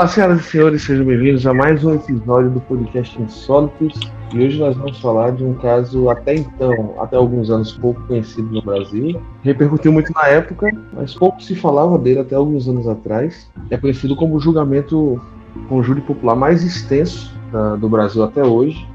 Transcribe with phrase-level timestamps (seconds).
[0.00, 4.00] Olá, senhoras e senhores, sejam bem-vindos a mais um episódio do podcast Insólitos.
[4.32, 8.48] E hoje nós vamos falar de um caso até então, até alguns anos, pouco conhecido
[8.50, 9.20] no Brasil.
[9.42, 13.50] Repercutiu muito na época, mas pouco se falava dele até alguns anos atrás.
[13.68, 15.20] É conhecido como o julgamento
[15.68, 18.88] com júri popular mais extenso da, do Brasil até hoje.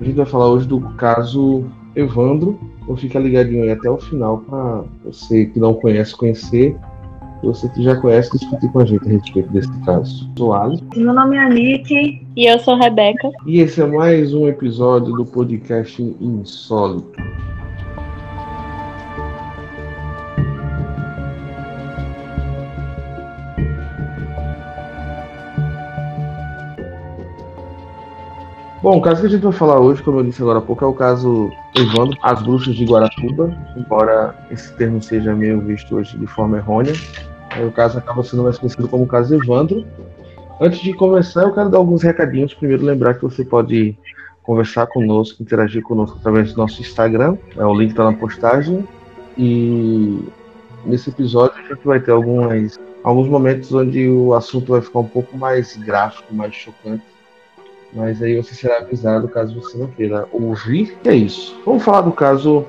[0.00, 1.64] A gente vai falar hoje do caso
[1.96, 2.60] Evandro.
[2.80, 6.76] Então fica ligadinho aí até o final para você que não conhece conhecer
[7.46, 10.28] você que já conhece discutir com a gente a respeito desse caso.
[10.36, 10.82] Sou Ali.
[10.96, 12.26] Meu nome é Nick.
[12.36, 13.30] E eu sou Rebeca.
[13.46, 17.12] E esse é mais um episódio do podcast Insólito.
[28.82, 30.84] Bom, o caso que a gente vai falar hoje, como eu disse agora há pouco,
[30.84, 36.16] é o caso Evandro, as bruxas de Guaratuba, embora esse termo seja meio visto hoje
[36.16, 36.92] de forma errônea.
[37.64, 39.86] O caso acaba sendo mais conhecido como caso Evandro.
[40.60, 42.54] Antes de começar, eu quero dar alguns recadinhos.
[42.54, 43.96] Primeiro, lembrar que você pode
[44.42, 47.36] conversar conosco, interagir conosco através do nosso Instagram.
[47.56, 48.86] É, o link está na postagem.
[49.36, 50.24] E
[50.84, 55.08] nesse episódio a gente vai ter algumas, alguns momentos onde o assunto vai ficar um
[55.08, 57.02] pouco mais gráfico, mais chocante
[57.92, 60.96] mas aí você será avisado caso você não queira ouvir.
[61.04, 61.58] E é isso.
[61.64, 62.66] Vamos falar do caso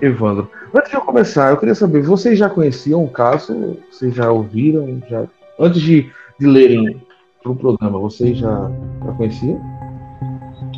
[0.00, 0.50] Evandro.
[0.74, 3.76] Antes de eu começar, eu queria saber, vocês já conheciam o caso?
[3.90, 5.00] Vocês já ouviram?
[5.08, 5.24] Já...
[5.58, 7.00] Antes de, de lerem
[7.42, 8.70] para o programa, vocês já,
[9.04, 9.60] já conheciam?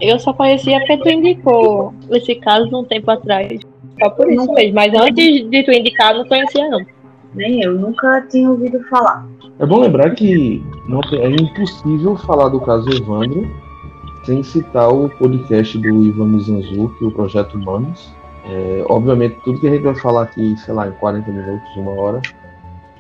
[0.01, 3.61] Eu só conhecia porque tu indicou esse caso um tempo atrás.
[4.03, 4.75] Só por isso não, mesmo.
[4.75, 6.81] Mas antes de tu indicar, não conhecia não.
[7.35, 9.27] Nem eu, nunca tinha ouvido falar.
[9.59, 13.49] É bom lembrar que não, é impossível falar do caso Evandro
[14.25, 18.13] sem citar o podcast do Ivan Mizanzuki, o Projeto Humanos.
[18.45, 21.93] É, obviamente, tudo que a gente vai falar aqui, sei lá, em 40 minutos, uma
[21.93, 22.21] hora,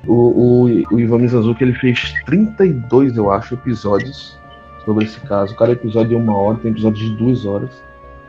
[0.06, 0.64] o, o,
[0.94, 4.38] o Ivan Mizanzuki ele fez 32, eu acho, episódios
[4.84, 5.54] sobre esse caso.
[5.56, 7.70] Cada episódio é uma hora, tem episódios de duas horas.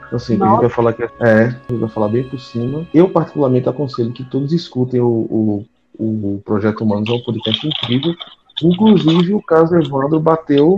[0.06, 2.86] Então, assim, a gente vai falar que é, a gente vai falar bem por cima.
[2.94, 5.66] Eu, particularmente, aconselho que todos escutem o, o,
[5.98, 8.14] o Projeto Humanos, é um podcast incrível.
[8.62, 10.78] Inclusive, o caso Evandro bateu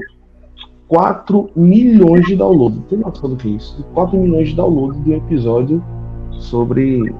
[0.87, 2.81] 4 milhões de downloads.
[2.89, 3.83] Tem noção do que é isso?
[3.93, 5.83] 4 milhões de downloads de um episódio
[6.39, 7.13] sobre,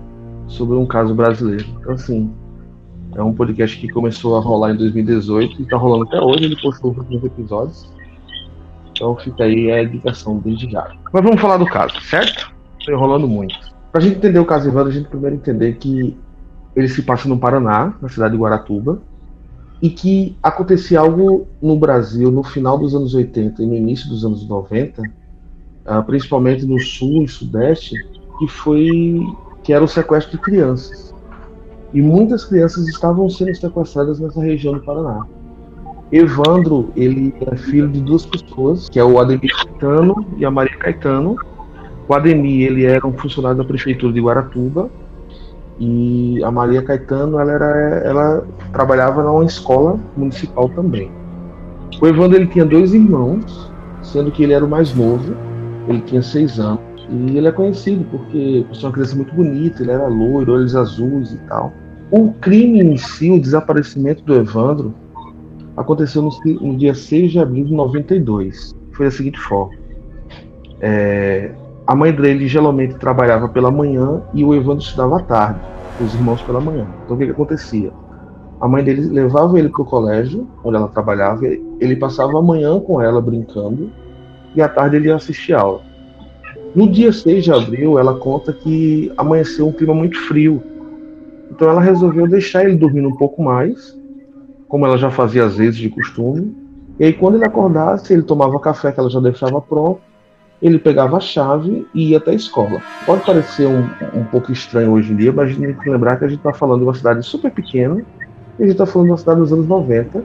[0.47, 1.65] sobre um caso brasileiro.
[1.79, 2.31] Então, assim,
[3.15, 6.45] é um podcast que começou a rolar em 2018 e está rolando até hoje.
[6.45, 7.89] Ele postou os últimos episódios.
[8.91, 10.91] Então fica aí a indicação desde já.
[11.11, 12.53] Mas vamos falar do caso, certo?
[12.79, 13.55] Estou enrolando muito.
[13.91, 16.17] Para a gente entender o caso Evandro, a gente primeiro entender que
[16.75, 19.01] ele se passa no Paraná, na cidade de Guaratuba
[19.81, 24.25] e que acontecia algo no Brasil no final dos anos 80 e no início dos
[24.25, 25.05] anos 90, uh,
[25.85, 27.95] ah, principalmente no sul e sudeste,
[28.39, 29.19] que foi
[29.63, 31.13] que era o sequestro de crianças.
[31.93, 35.25] E muitas crianças estavam sendo sequestradas nessa região do Paraná.
[36.11, 40.77] Evandro, ele é filho de duas pessoas, que é o Ademir Caetano e a Maria
[40.77, 41.35] Caetano.
[42.07, 44.89] O Ademir, ele era um funcionário da prefeitura de Guaratuba
[45.79, 47.65] e a Maria Caetano, ela, era,
[48.05, 51.11] ela trabalhava numa escola municipal também.
[52.01, 53.71] O Evandro ele tinha dois irmãos,
[54.01, 55.35] sendo que ele era o mais novo,
[55.87, 56.84] ele tinha seis anos.
[57.09, 60.75] E ele é conhecido porque por ser uma criança muito bonita, ele era loiro, olhos
[60.75, 61.71] azuis e tal.
[62.11, 64.93] O crime em si, o desaparecimento do Evandro,
[65.77, 66.29] aconteceu no,
[66.61, 68.73] no dia 6 de abril de 92.
[68.93, 69.73] Foi da seguinte forma.
[70.79, 71.51] É,
[71.87, 75.59] a mãe dele geralmente trabalhava pela manhã e o Evandro estudava à tarde,
[75.99, 76.87] os irmãos pela manhã.
[77.03, 77.91] Então o que, que acontecia?
[78.59, 82.79] A mãe dele levava ele para o colégio, onde ela trabalhava, ele passava a manhã
[82.79, 83.91] com ela brincando
[84.55, 85.81] e à tarde ele ia assistir aula.
[86.75, 90.61] No dia 6 de abril, ela conta que amanheceu um clima muito frio.
[91.49, 93.97] Então ela resolveu deixar ele dormindo um pouco mais,
[94.67, 96.55] como ela já fazia às vezes de costume.
[96.99, 100.01] E aí quando ele acordasse, ele tomava café que ela já deixava pronto
[100.61, 102.81] ele pegava a chave e ia até a escola.
[103.05, 103.81] Pode parecer um,
[104.13, 106.39] um pouco estranho hoje em dia, mas a gente tem que lembrar que a gente
[106.39, 108.01] está falando de uma cidade super pequena,
[108.57, 110.23] e a gente está falando de uma cidade dos anos 90,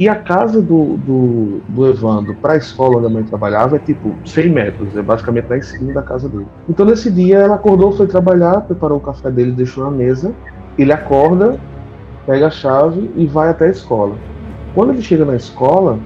[0.00, 3.78] e a casa do, do, do Evandro para a escola onde a mãe trabalhava é
[3.78, 6.46] tipo 100 metros, é basicamente na esquina da casa dele.
[6.70, 10.32] Então nesse dia ela acordou, foi trabalhar, preparou o café dele, deixou na mesa,
[10.78, 11.60] ele acorda,
[12.24, 14.16] pega a chave e vai até a escola.
[14.74, 15.98] Quando ele chega na escola,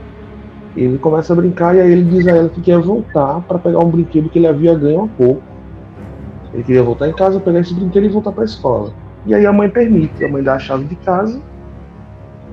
[0.77, 3.79] ele começa a brincar e aí ele diz a ela que quer voltar para pegar
[3.79, 5.43] um brinquedo que ele havia ganho há pouco.
[6.53, 8.93] Ele queria voltar em casa, pegar esse brinquedo e voltar para a escola.
[9.25, 11.41] E aí a mãe permite, a mãe dá a chave de casa.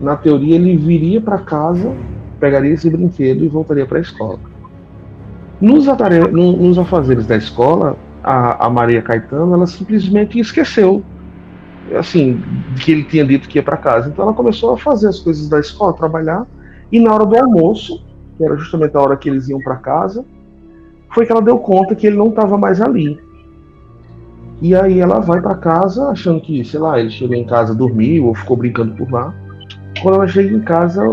[0.01, 1.95] Na teoria, ele viria para casa,
[2.39, 4.39] pegaria esse brinquedo e voltaria para a escola.
[5.61, 5.85] Nos,
[6.31, 11.03] nos afazeres da escola, a, a Maria Caetano, ela simplesmente esqueceu
[11.97, 12.41] assim,
[12.83, 14.09] que ele tinha dito que ia para casa.
[14.09, 16.45] Então ela começou a fazer as coisas da escola, trabalhar,
[16.91, 18.03] E na hora do almoço,
[18.37, 20.25] que era justamente a hora que eles iam para casa,
[21.13, 23.19] foi que ela deu conta que ele não estava mais ali.
[24.61, 28.27] E aí ela vai para casa achando que, sei lá, ele chegou em casa, dormiu
[28.27, 29.33] ou ficou brincando por lá.
[30.01, 31.03] Quando ela chega em casa,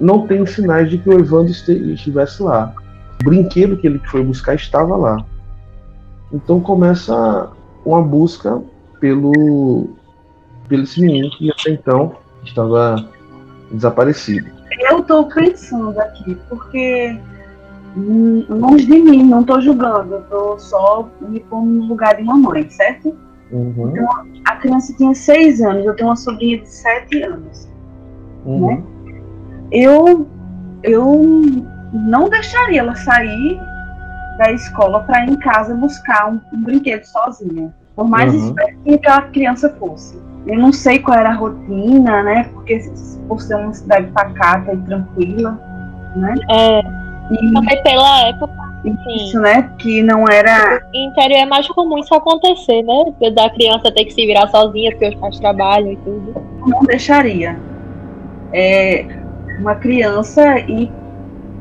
[0.00, 2.72] não tem sinais de que o Evandro estivesse lá.
[3.20, 5.24] O brinquedo que ele foi buscar estava lá.
[6.32, 7.50] Então começa
[7.84, 8.62] uma busca
[9.00, 9.90] pelo,
[10.68, 13.08] pelo esse menino que até então estava
[13.70, 14.48] desaparecido.
[14.90, 17.18] Eu estou pensando aqui, porque
[17.96, 22.36] longe de mim, não estou julgando, eu estou só me pondo no lugar de uma
[22.36, 23.16] mãe, certo?
[23.50, 23.90] Uhum.
[23.90, 24.08] Então,
[24.44, 27.68] a criança tinha seis anos, eu tenho uma sobrinha de sete anos.
[28.44, 28.66] Uhum.
[28.66, 28.82] Né?
[29.72, 30.26] Eu,
[30.82, 31.22] eu
[31.92, 33.60] não deixaria ela sair
[34.38, 38.48] da escola para ir em casa buscar um, um brinquedo sozinha, por mais uhum.
[38.48, 40.18] espertinha que a criança fosse.
[40.46, 42.44] Eu não sei qual era a rotina, né?
[42.52, 42.80] Porque
[43.28, 45.60] por ser uma cidade pacata e tranquila,
[46.16, 46.34] né?
[46.50, 47.00] É
[47.30, 48.70] e também pela época.
[48.84, 49.38] Isso, sim.
[49.40, 49.70] né?
[49.78, 50.82] Que não era.
[50.92, 53.30] Em interior é mais comum isso acontecer, né?
[53.30, 56.34] Da criança ter que se virar sozinha porque os pais trabalham e tudo.
[56.66, 57.56] Não deixaria.
[58.52, 59.06] É,
[59.58, 60.90] uma criança ir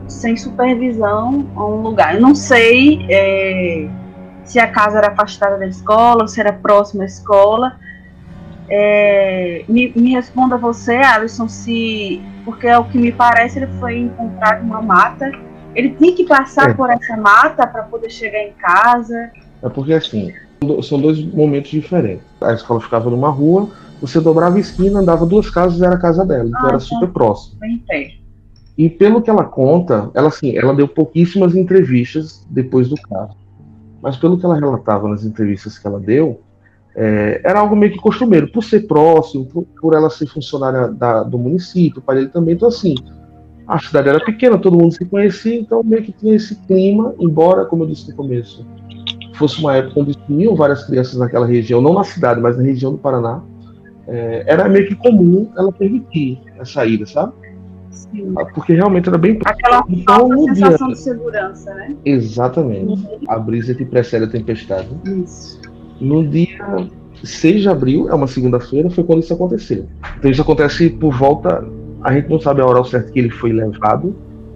[0.08, 2.16] sem supervisão a um lugar.
[2.16, 3.88] Eu não sei é,
[4.44, 7.78] se a casa era afastada da escola, se era próxima à escola.
[8.70, 12.22] É, me, me, responda você, Alisson, se.
[12.46, 15.32] Porque é o que me parece, ele foi encontrado uma mata
[15.76, 16.74] ele tinha que passar é.
[16.74, 19.32] por essa mata para poder chegar em casa.
[19.62, 20.34] É porque assim,
[20.84, 22.26] são dois momentos diferentes.
[22.42, 23.70] A escola ficava numa rua,
[24.02, 26.80] você dobrava a esquina, andava duas casas e era a casa dela, então ah, era
[26.80, 27.60] super próximo.
[28.78, 33.36] E pelo que ela conta, ela assim, ela deu pouquíssimas entrevistas depois do caso.
[34.02, 36.40] Mas pelo que ela relatava nas entrevistas que ela deu,
[36.96, 41.24] é, era algo meio que costumeiro, por ser próximo, por, por ela ser funcionária da,
[41.24, 42.96] do município, o pai dele também, então assim,
[43.68, 47.66] a cidade era pequena, todo mundo se conhecia, então meio que tinha esse clima, embora,
[47.66, 48.66] como eu disse no começo,
[49.36, 52.92] fosse uma época onde tinham várias crianças naquela região, não na cidade, mas na região
[52.92, 53.42] do Paraná,
[54.10, 57.34] é, era meio que comum ela permitir a saída, sabe?
[57.92, 58.34] Sim.
[58.54, 61.96] Porque realmente era bem Aquela então, sensação de segurança, né?
[62.06, 62.86] Exatamente.
[62.86, 63.20] Uhum.
[63.28, 64.90] A brisa que precede a tempestade.
[65.06, 65.60] Isso.
[66.00, 66.88] No dia
[67.24, 69.88] 6 de abril, é uma segunda-feira, foi quando isso aconteceu.
[70.18, 71.64] Então isso acontece por volta
[72.02, 74.16] a gente não sabe a hora certa que ele foi levado,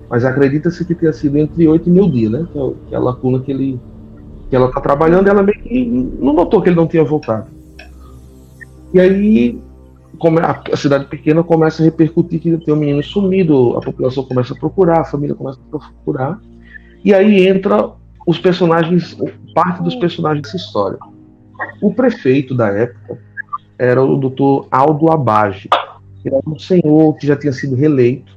[0.10, 2.48] mas acredita-se que tenha sido entre 8 e mil dias, né?
[2.52, 3.80] Que é, que é a lacuna que ele
[4.50, 5.86] que ela está trabalhando, ela meio que
[6.20, 7.48] não notou que ele não tinha voltado.
[8.94, 9.60] E aí
[10.72, 14.58] a cidade pequena começa a repercutir que tem um menino sumido, a população começa a
[14.58, 16.40] procurar, a família começa a procurar,
[17.04, 17.92] e aí entra
[18.26, 19.18] os personagens,
[19.54, 21.00] parte dos personagens dessa história.
[21.82, 23.20] O prefeito da época
[23.78, 25.68] era o doutor Aldo Abage,
[26.24, 28.32] era um senhor que já tinha sido reeleito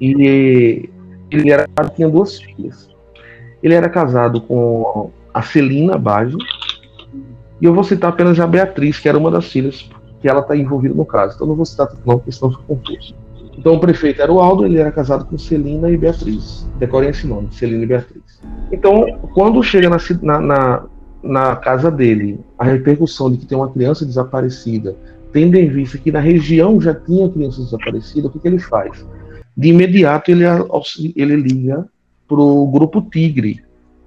[0.00, 0.88] e
[1.30, 1.66] ele era,
[1.96, 2.88] tinha duas filhas.
[3.62, 6.38] Ele era casado com a Celina Baggio
[7.62, 9.88] e eu vou citar apenas a Beatriz, que era uma das filhas,
[10.20, 11.36] que ela está envolvida no caso.
[11.36, 13.14] Então não vou citar não, porque senão fica confuso.
[13.56, 16.66] Então o prefeito era o Aldo, ele era casado com Celina e Beatriz.
[16.80, 18.42] Decorem esse nome, Celina e Beatriz.
[18.72, 20.84] Então, quando chega na, na,
[21.22, 24.96] na casa dele a repercussão de que tem uma criança desaparecida
[25.32, 29.06] tendo em vista que na região já tinha crianças desaparecidas, o que, que ele faz?
[29.56, 30.44] De imediato ele,
[31.14, 31.86] ele liga
[32.26, 33.62] para o Grupo Tigre,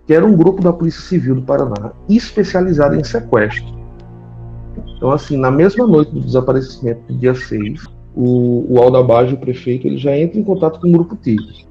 [0.05, 3.65] que era um grupo da Polícia Civil do Paraná, especializado em sequestro.
[4.95, 7.83] Então, assim, na mesma noite do desaparecimento, do dia 6,
[8.15, 11.65] o, o Aldabage, o prefeito, ele já entra em contato com o Grupo Tigre.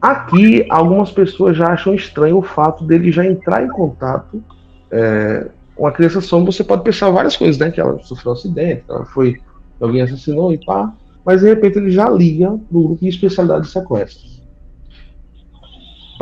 [0.00, 4.42] Aqui, algumas pessoas já acham estranho o fato dele já entrar em contato
[4.90, 7.70] é, uma criança some, você pode pensar várias coisas, né?
[7.70, 9.40] Que ela sofreu um acidente, ela foi.
[9.80, 10.92] alguém assassinou e pá.
[11.24, 14.41] Mas de repente ele já liga no grupo de especialidade de sequestros.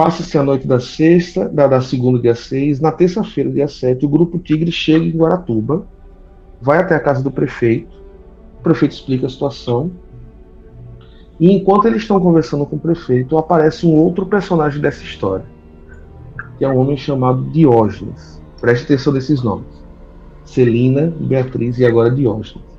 [0.01, 2.81] Passa-se a noite da sexta, da, da segunda, dia 6.
[2.81, 5.87] Na terça-feira, dia 7, o grupo Tigre chega em Guaratuba,
[6.59, 7.95] vai até a casa do prefeito.
[8.59, 9.91] O prefeito explica a situação.
[11.39, 15.45] E enquanto eles estão conversando com o prefeito, aparece um outro personagem dessa história,
[16.57, 18.41] que é um homem chamado Diógenes.
[18.59, 19.69] Preste atenção nesses nomes.
[20.47, 22.70] Celina, Beatriz e agora Diógenes.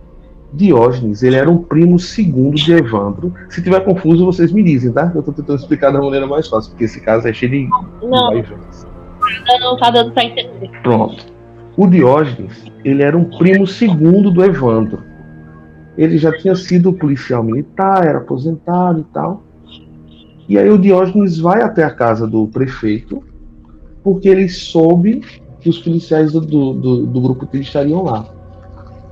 [0.53, 3.33] Diógenes, ele era um primo segundo de Evandro.
[3.49, 5.09] Se tiver confuso, vocês me dizem, tá?
[5.13, 7.69] Eu estou tentando explicar da maneira mais fácil, porque esse caso é cheio de.
[8.01, 8.31] Não,
[9.59, 10.69] não tá dando para entender.
[10.83, 11.25] Pronto.
[11.77, 15.01] O Diógenes, ele era um primo segundo do Evandro.
[15.97, 19.43] Ele já tinha sido policial militar, era aposentado e tal.
[20.49, 23.23] E aí o Diógenes vai até a casa do prefeito,
[24.03, 25.21] porque ele soube
[25.61, 28.40] que os policiais do, do, do, do grupo T estariam lá.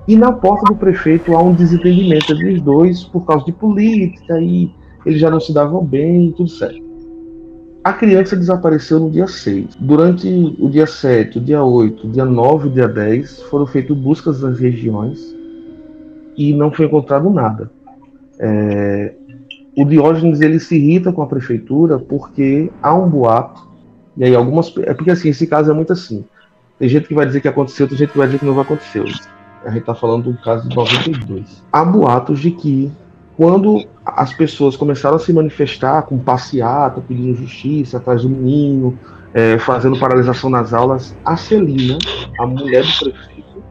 [0.09, 4.41] E na porta do prefeito há um desentendimento entre os dois por causa de política
[4.41, 4.71] e
[5.05, 6.81] eles já não se davam bem, tudo certo.
[7.83, 9.75] A criança desapareceu no dia 6.
[9.79, 13.67] Durante o dia 7, o dia 8, o dia 9 e o dia 10 foram
[13.67, 15.19] feitas buscas nas regiões
[16.35, 17.69] e não foi encontrado nada.
[18.39, 19.13] É,
[19.77, 23.61] o Diógenes ele se irrita com a prefeitura porque há um boato,
[24.17, 24.75] e aí algumas.
[24.79, 26.25] É porque assim, esse caso é muito assim.
[26.79, 29.05] Tem gente que vai dizer que aconteceu, tem gente que vai dizer que não aconteceu.
[29.65, 31.63] A gente está falando do caso de 92.
[31.71, 32.91] Há boatos de que
[33.35, 38.97] quando as pessoas começaram a se manifestar com passeata, pedindo justiça atrás do menino,
[39.33, 41.97] é, fazendo paralisação nas aulas, a Celina,
[42.37, 43.63] a mulher do prefeito,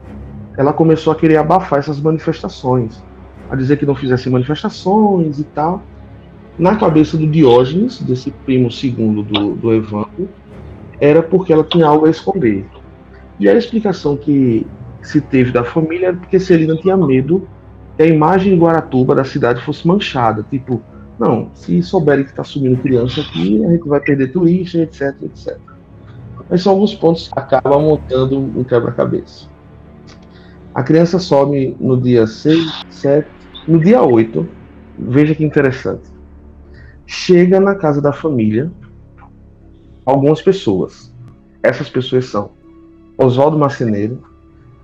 [0.57, 3.03] ela começou a querer abafar essas manifestações,
[3.49, 5.81] a dizer que não fizessem manifestações e tal.
[6.57, 10.27] Na cabeça do Diógenes, desse primo segundo do, do Evandro,
[10.99, 12.65] era porque ela tinha algo a esconder.
[13.39, 14.67] E a explicação que
[15.01, 17.47] se teve da família porque Celina tinha medo
[17.95, 20.45] que a imagem de Guaratuba da cidade fosse manchada.
[20.49, 20.81] Tipo,
[21.19, 25.57] não, se souberem que está sumindo criança aqui, a gente vai perder turista, etc, etc.
[26.49, 29.47] Mas são alguns pontos que acabam montando um quebra-cabeça.
[30.73, 33.27] A criança some no dia 6, 7,
[33.67, 34.47] no dia 8,
[34.97, 36.09] veja que interessante.
[37.05, 38.71] Chega na casa da família
[40.05, 41.13] algumas pessoas.
[41.61, 42.51] Essas pessoas são
[43.17, 44.23] Oswaldo Marceneiro,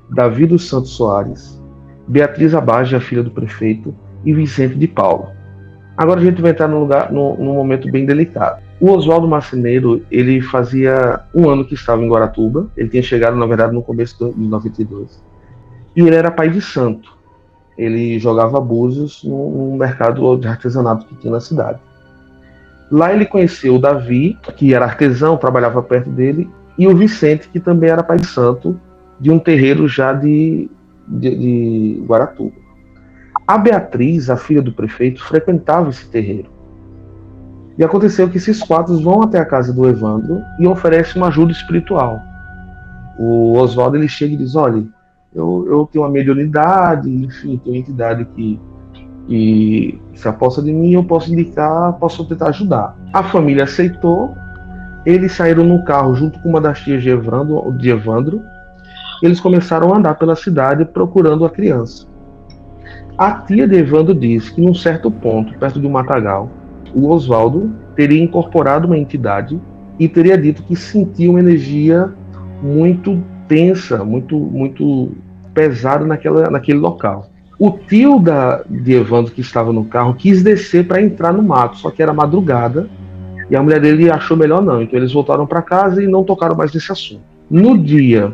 [0.10, 1.62] Davi dos Santos Soares,
[2.08, 3.94] Beatriz Abage, a filha do prefeito,
[4.26, 5.30] e Vicente de Paulo.
[5.98, 8.62] Agora a gente vai entrar num, lugar, num, num momento bem delicado.
[8.80, 13.46] O Oswaldo Marceneiro, ele fazia um ano que estava em Guaratuba, ele tinha chegado, na
[13.46, 15.24] verdade, no começo de 92.
[15.96, 17.16] E ele era pai de santo.
[17.78, 21.80] Ele jogava búzios num mercado de artesanato que tinha na cidade.
[22.92, 27.60] Lá ele conheceu o Davi, que era artesão, trabalhava perto dele, e o Vicente, que
[27.60, 28.80] também era pai de santo,
[29.20, 30.70] de um terreiro já de,
[31.08, 32.66] de, de Guaratuba.
[33.48, 36.50] A Beatriz, a filha do prefeito, frequentava esse terreiro.
[37.78, 41.52] E aconteceu que esses quatro vão até a casa do Evandro e oferecem uma ajuda
[41.52, 42.20] espiritual.
[43.20, 44.84] O Oswaldo ele chega e diz: Olha,
[45.34, 48.60] eu, eu tenho uma mediunidade, enfim, tenho uma entidade que,
[49.28, 52.98] que se aposta de mim, eu posso indicar, posso tentar ajudar.
[53.14, 54.36] A família aceitou,
[55.06, 58.42] eles saíram no carro junto com uma das tias de Evandro, de Evandro
[59.22, 62.08] eles começaram a andar pela cidade procurando a criança.
[63.18, 66.50] A tia de Evandro diz que, num certo ponto, perto de um matagal,
[66.94, 69.60] o Oswaldo teria incorporado uma entidade
[69.98, 72.14] e teria dito que sentia uma energia
[72.62, 75.12] muito tensa, muito, muito
[75.54, 77.30] pesada naquela, naquele local.
[77.58, 81.78] O tio da, de Evandro, que estava no carro, quis descer para entrar no mato,
[81.78, 82.90] só que era madrugada
[83.50, 84.82] e a mulher dele achou melhor não.
[84.82, 87.22] Então eles voltaram para casa e não tocaram mais nesse assunto.
[87.50, 88.34] No dia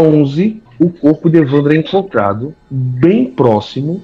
[0.00, 4.02] 11, o corpo de Evandro é encontrado bem próximo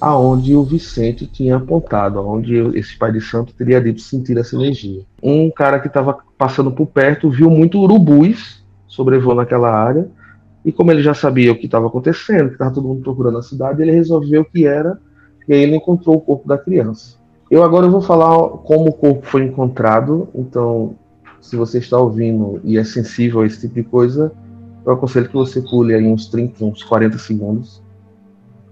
[0.00, 5.02] aonde o Vicente tinha apontado, aonde esse pai de santo teria dito sentir essa energia.
[5.22, 10.08] Um cara que estava passando por perto viu muito urubus sobrevoando aquela área
[10.64, 13.42] e como ele já sabia o que estava acontecendo, que estava todo mundo procurando a
[13.42, 14.98] cidade, ele resolveu o que era
[15.48, 17.16] e aí ele encontrou o corpo da criança.
[17.48, 20.96] Eu agora vou falar como o corpo foi encontrado, então
[21.40, 24.32] se você está ouvindo e é sensível a esse tipo de coisa,
[24.84, 27.82] eu aconselho que você pule aí uns 30, uns 40 segundos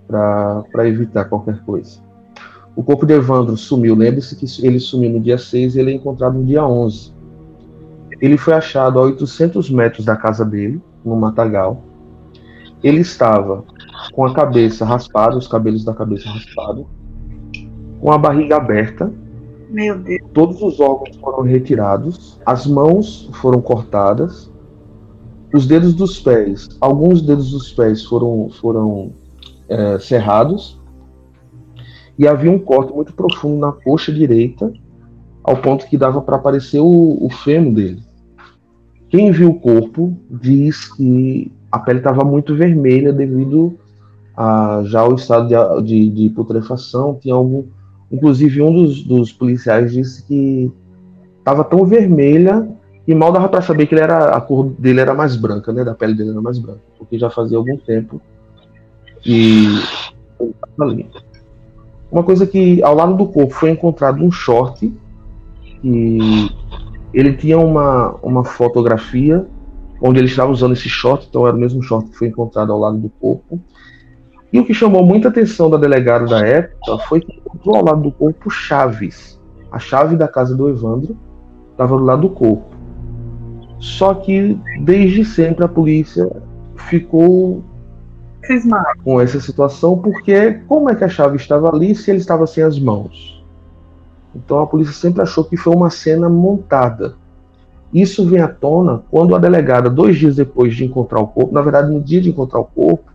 [0.07, 2.01] para evitar qualquer coisa.
[2.75, 3.95] O corpo de Evandro sumiu.
[3.95, 7.13] Lembre-se que ele sumiu no dia 6 e ele é encontrado no dia 11.
[8.21, 11.83] Ele foi achado a 800 metros da casa dele, no matagal.
[12.83, 13.65] Ele estava
[14.13, 16.87] com a cabeça raspada, os cabelos da cabeça raspados,
[18.01, 19.13] com a barriga aberta.
[19.69, 20.21] Meu Deus.
[20.33, 24.50] Todos os órgãos foram retirados, as mãos foram cortadas
[25.53, 29.13] os dedos dos pés, alguns dedos dos pés foram, foram
[29.69, 30.79] é, cerrados
[32.19, 34.73] e havia um corte muito profundo na coxa direita,
[35.43, 38.03] ao ponto que dava para aparecer o, o fêmur dele.
[39.09, 43.77] Quem viu o corpo diz que a pele estava muito vermelha devido
[44.37, 47.19] a já o estado de, de, de putrefação.
[47.21, 47.65] Tinha algum,
[48.11, 50.71] inclusive um dos, dos policiais disse que
[51.39, 52.69] estava tão vermelha
[53.11, 55.83] e mal dava para saber que ele era, a cor dele era mais branca, né?
[55.83, 58.23] Da pele dele era mais branca, porque já fazia algum tempo
[60.81, 61.11] ali.
[62.11, 64.95] Uma coisa que ao lado do corpo foi encontrado um short
[65.83, 66.49] e
[67.13, 69.45] ele tinha uma, uma fotografia
[70.01, 72.79] onde ele estava usando esse short, então era o mesmo short que foi encontrado ao
[72.79, 73.61] lado do corpo.
[74.53, 78.03] E o que chamou muita atenção da delegada da época foi que encontrou ao lado
[78.03, 79.41] do corpo chaves.
[79.73, 81.17] A chave da casa do Evandro
[81.73, 82.80] estava do lado do corpo.
[83.81, 86.31] Só que desde sempre a polícia
[86.77, 87.65] ficou
[89.05, 92.63] com essa situação, porque como é que a chave estava ali se ele estava sem
[92.63, 93.43] as mãos?
[94.35, 97.15] Então a polícia sempre achou que foi uma cena montada.
[97.93, 101.63] Isso vem à tona quando a delegada, dois dias depois de encontrar o corpo, na
[101.63, 103.11] verdade no dia de encontrar o corpo,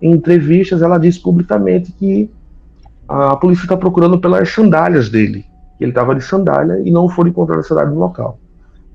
[0.00, 2.30] em entrevistas ela disse publicamente que
[3.08, 5.44] a polícia está procurando pelas sandálias dele,
[5.78, 8.38] que ele estava de sandália e não foram encontradas sandálias no local.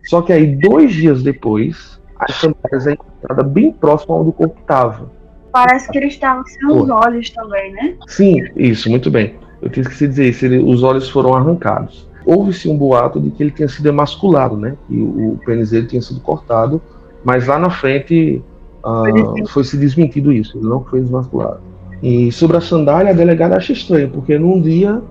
[0.03, 4.59] Só que aí, dois dias depois, as sandálias é encontrada bem próximo onde o corpo
[4.59, 5.09] estava.
[5.51, 7.95] Parece que ele estava sem os olhos também, né?
[8.07, 9.35] Sim, isso, muito bem.
[9.61, 12.09] Eu tinha esquecido de dizer isso, ele, os olhos foram arrancados.
[12.25, 14.75] Houve-se um boato de que ele tinha sido emasculado, né?
[14.87, 16.81] Que o, o pênis dele tinha sido cortado,
[17.23, 18.41] mas lá na frente
[18.83, 21.59] uh, foi se desmentido isso, ele não foi emasculado.
[22.01, 25.01] E sobre a sandália, a delegada acha estranho, porque num dia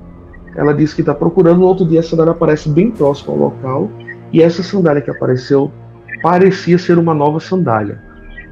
[0.56, 3.90] ela disse que está procurando, no outro dia a sandália aparece bem próximo ao local,
[4.32, 5.70] e essa sandália que apareceu
[6.22, 8.02] parecia ser uma nova sandália,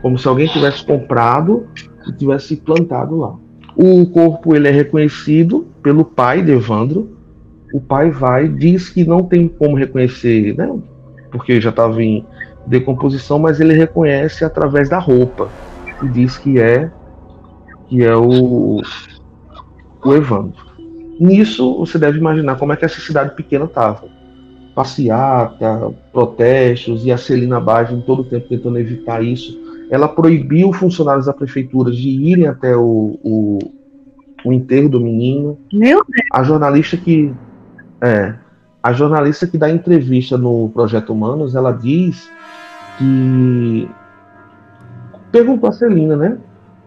[0.01, 1.67] como se alguém tivesse comprado
[2.07, 3.35] e tivesse plantado lá.
[3.77, 7.17] O corpo ele é reconhecido pelo pai de Evandro.
[7.73, 10.75] O pai vai, diz que não tem como reconhecer, né?
[11.31, 12.27] Porque já estava em
[12.67, 15.49] decomposição, mas ele reconhece através da roupa
[16.03, 16.91] e diz que é
[17.89, 18.83] que é o,
[20.05, 20.67] o Evandro.
[21.21, 24.05] Nisso você deve imaginar como é que essa cidade pequena estava.
[24.79, 29.59] Passeata, protestos e a Celina Bage em todo o tempo tentando evitar isso.
[29.91, 33.59] Ela proibiu funcionários da prefeitura de irem até o, o,
[34.45, 35.59] o enterro do menino.
[35.73, 36.29] Meu Deus.
[36.33, 37.35] A jornalista que
[38.01, 38.37] é,
[38.81, 42.31] a jornalista que dá entrevista no Projeto Humanos, ela diz
[42.99, 43.91] que
[45.33, 46.39] perguntou a Celina, né,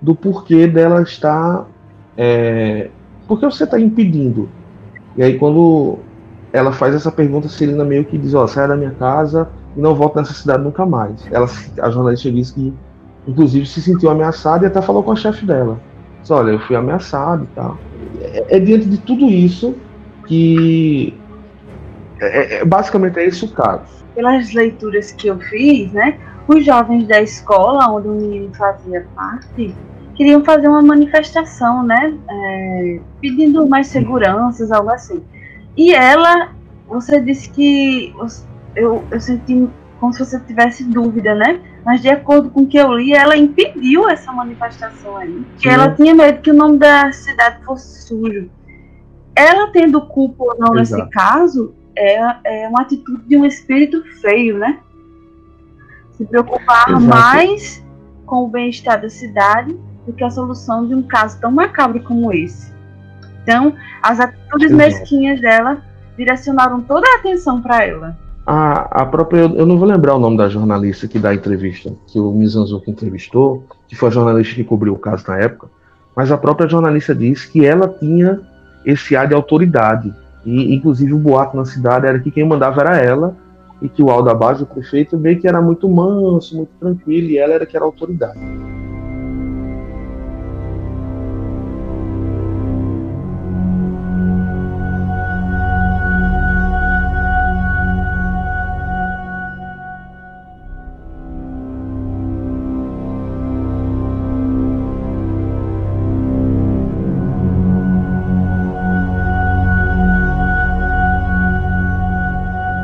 [0.02, 1.68] do porquê dela estar,
[2.16, 2.90] é,
[3.28, 4.48] por que você está impedindo?
[5.18, 6.00] E aí quando
[6.54, 9.80] ela faz essa pergunta, a Celina meio que diz, ó, sai da minha casa e
[9.80, 11.26] não volta nessa cidade nunca mais.
[11.32, 11.48] Ela,
[11.82, 12.74] a jornalista diz que,
[13.28, 15.80] inclusive, se sentiu ameaçada e até falou com a chefe dela.
[16.22, 17.78] Diz, olha, eu fui ameaçado e tal.
[18.20, 19.76] É, é diante de tudo isso
[20.28, 21.18] que
[22.20, 24.06] é, é, basicamente é esse o caso.
[24.14, 29.74] Pelas leituras que eu fiz, né, os jovens da escola onde o menino fazia parte
[30.16, 35.24] queriam fazer uma manifestação, né, é, pedindo mais seguranças, algo assim.
[35.76, 36.52] E ela,
[36.88, 38.14] você disse que
[38.76, 41.62] eu, eu senti como se você tivesse dúvida, né?
[41.86, 45.46] Mas de acordo com o que eu li, ela impediu essa manifestação aí.
[45.60, 48.50] Que ela tinha medo que o nome da cidade fosse sujo.
[49.36, 51.04] Ela tendo culpa ou não Exato.
[51.04, 54.80] nesse caso, é, é uma atitude de um espírito feio, né?
[56.14, 57.06] Se preocupar Exato.
[57.06, 57.86] mais
[58.26, 62.34] com o bem-estar da cidade do que a solução de um caso tão macabro como
[62.34, 62.71] esse.
[63.44, 65.82] Então, as atitudes mesquinhas dela
[66.18, 68.18] direcionaram toda a atenção para ela.
[68.46, 71.94] A, a própria, eu não vou lembrar o nome da jornalista que dá a entrevista,
[72.08, 75.70] que o Mizanzuki entrevistou, que foi a jornalista que cobriu o caso na época,
[76.16, 78.42] mas a própria jornalista disse que ela tinha
[78.86, 80.14] esse ar de autoridade.
[80.44, 83.36] E, inclusive, o boato na cidade era que quem mandava era ela,
[83.82, 87.38] e que o Alda Base, o prefeito, meio que era muito manso, muito tranquilo, e
[87.38, 88.40] ela era que era autoridade.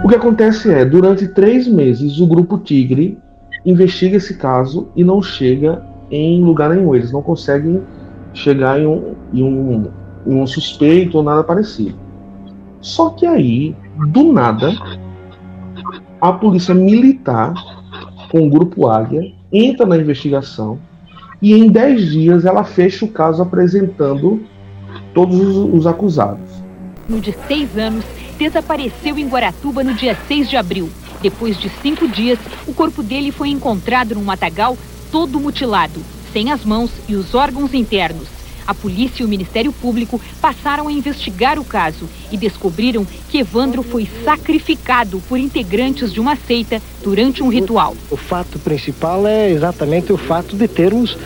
[0.08, 3.18] O que acontece é, durante três meses, o grupo Tigre
[3.66, 6.96] investiga esse caso e não chega em lugar nenhum.
[6.96, 7.82] Eles não conseguem
[8.34, 9.92] chegar em um, em um,
[10.26, 12.00] em um suspeito ou nada parecido.
[12.80, 13.76] Só que aí,
[14.08, 14.72] do nada,
[16.22, 17.54] a polícia militar
[18.32, 20.80] com o grupo Águia entra na investigação
[21.42, 24.42] e em dez dias ela fecha o caso apresentando
[25.14, 26.47] todos os, os acusados.
[27.08, 28.04] No de seis anos,
[28.38, 30.90] desapareceu em Guaratuba no dia 6 de abril.
[31.22, 34.78] Depois de cinco dias, o corpo dele foi encontrado num matagal
[35.12, 38.37] todo mutilado, sem as mãos e os órgãos internos.
[38.68, 43.82] A polícia e o Ministério Público passaram a investigar o caso e descobriram que Evandro
[43.82, 47.96] foi sacrificado por integrantes de uma seita durante um ritual.
[48.12, 51.18] O fato principal é exatamente o fato de termos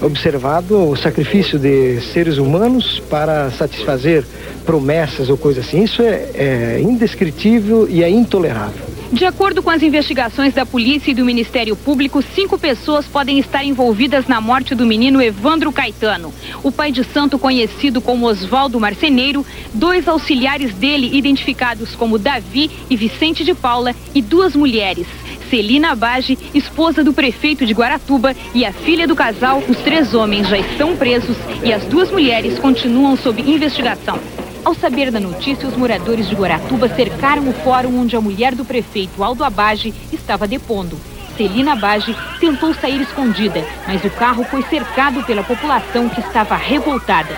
[0.00, 4.24] observado o sacrifício de seres humanos para satisfazer
[4.64, 5.84] promessas ou coisa assim.
[5.84, 8.95] Isso é, é indescritível e é intolerável.
[9.12, 13.64] De acordo com as investigações da polícia e do Ministério Público, cinco pessoas podem estar
[13.64, 16.34] envolvidas na morte do menino Evandro Caetano.
[16.62, 22.96] O pai de santo, conhecido como Oswaldo Marceneiro, dois auxiliares dele, identificados como Davi e
[22.96, 25.06] Vicente de Paula, e duas mulheres.
[25.48, 30.48] Celina Abage, esposa do prefeito de Guaratuba, e a filha do casal, os três homens
[30.48, 34.18] já estão presos e as duas mulheres continuam sob investigação.
[34.66, 38.64] Ao saber da notícia, os moradores de Guaratuba cercaram o fórum onde a mulher do
[38.64, 40.96] prefeito Aldo Abage estava depondo.
[41.36, 47.32] Celina Abage tentou sair escondida, mas o carro foi cercado pela população que estava revoltada.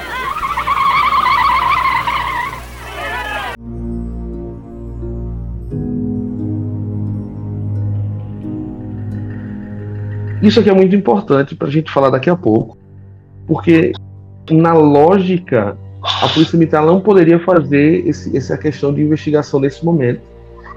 [10.41, 12.79] Isso aqui é muito importante para a gente falar daqui a pouco,
[13.47, 13.93] porque
[14.51, 20.21] na lógica a polícia militar não poderia fazer esse, essa questão de investigação nesse momento.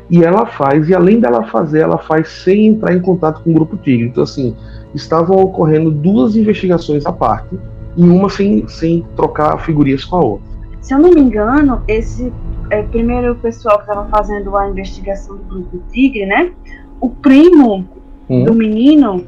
[0.10, 3.54] E ela faz, e além dela fazer, ela faz sem entrar em contato com o
[3.54, 4.08] Grupo Tigre.
[4.08, 4.56] Então, assim,
[4.94, 7.58] estavam ocorrendo duas investigações à parte,
[7.96, 10.52] e uma sem, sem trocar figurinhas com a outra.
[10.82, 12.34] Se eu não me engano, esse
[12.70, 16.52] é, primeiro pessoal que estava fazendo a investigação do Grupo Tigre, né?
[17.00, 17.88] O primo
[18.30, 18.44] hum.
[18.44, 19.26] do menino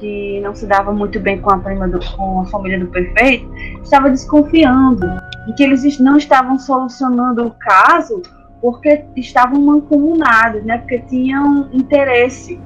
[0.00, 3.46] que não se dava muito bem com a prima do, com a família do prefeito,
[3.82, 5.06] estava desconfiando
[5.50, 8.22] de que eles não estavam solucionando o caso
[8.60, 10.78] porque estavam mancomunados, né?
[10.78, 12.60] Porque tinham interesse.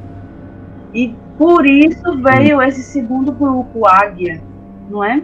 [0.93, 4.43] E por isso veio esse segundo grupo, Águia,
[4.91, 5.23] não é?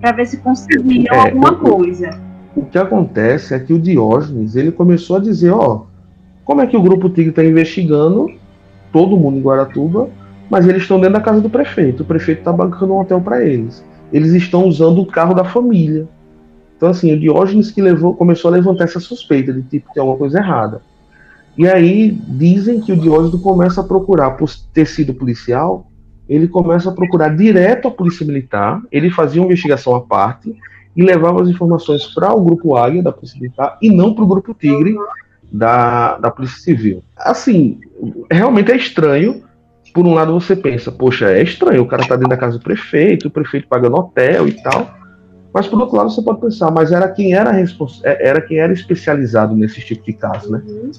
[0.00, 2.20] Para ver se conseguiam é, alguma coisa.
[2.54, 5.84] O que acontece é que o Diógenes ele começou a dizer, ó,
[6.44, 8.30] como é que o grupo Tigre está investigando
[8.92, 10.08] todo mundo em Guaratuba
[10.50, 12.02] mas eles estão dentro da casa do prefeito.
[12.02, 13.84] O prefeito está bancando um hotel para eles.
[14.12, 16.06] Eles estão usando o carro da família.
[16.76, 20.18] Então, assim, o Diógenes que levou, começou a levantar essa suspeita de tipo tem alguma
[20.18, 20.82] coisa errada.
[21.56, 25.86] E aí dizem que o Diógenes começa a procurar, por ter sido policial,
[26.28, 28.82] ele começa a procurar direto a polícia militar.
[28.92, 30.54] Ele fazia uma investigação à parte
[30.94, 34.26] e levava as informações para o grupo Águia da polícia militar e não para o
[34.26, 34.94] grupo Tigre
[35.50, 37.02] da, da polícia civil.
[37.16, 37.80] Assim,
[38.30, 39.46] realmente é estranho
[39.96, 42.62] por um lado você pensa, poxa, é estranho, o cara tá dentro da casa do
[42.62, 44.94] prefeito, o prefeito pagando hotel e tal.
[45.56, 48.74] Mas por outro lado você pode pensar, mas era quem era é, era quem era
[48.74, 50.62] especializado nesse tipo de caso, né?
[50.66, 50.90] Uhum.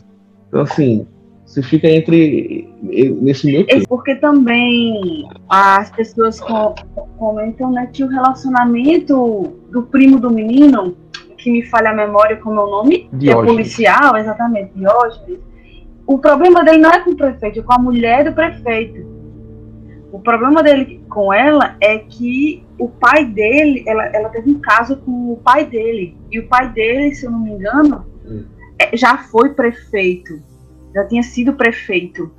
[0.48, 1.06] Então assim,
[1.46, 2.68] você fica entre
[3.22, 3.84] nesse meio tempo.
[3.84, 6.40] É porque também as pessoas
[7.20, 10.98] comentam né, que o relacionamento do primo do menino,
[11.38, 13.22] que me falha a memória com o meu nome, Diógenes.
[13.22, 15.40] que é policial, exatamente, Diógenes,
[16.08, 19.17] o problema dele não é com o prefeito, é com a mulher do prefeito.
[20.12, 24.98] O problema dele com ela é que o pai dele, ela, ela teve um caso
[24.98, 26.18] com o pai dele.
[26.32, 28.46] E o pai dele, se eu não me engano, hum.
[28.80, 30.42] é, já foi prefeito.
[30.96, 32.32] Já tinha sido prefeito.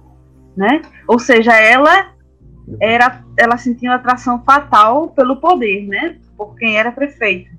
[0.56, 0.82] Né?
[1.06, 2.12] Ou seja, ela
[2.80, 6.18] era ela sentia uma atração fatal pelo poder, né?
[6.36, 7.50] Por quem era prefeito.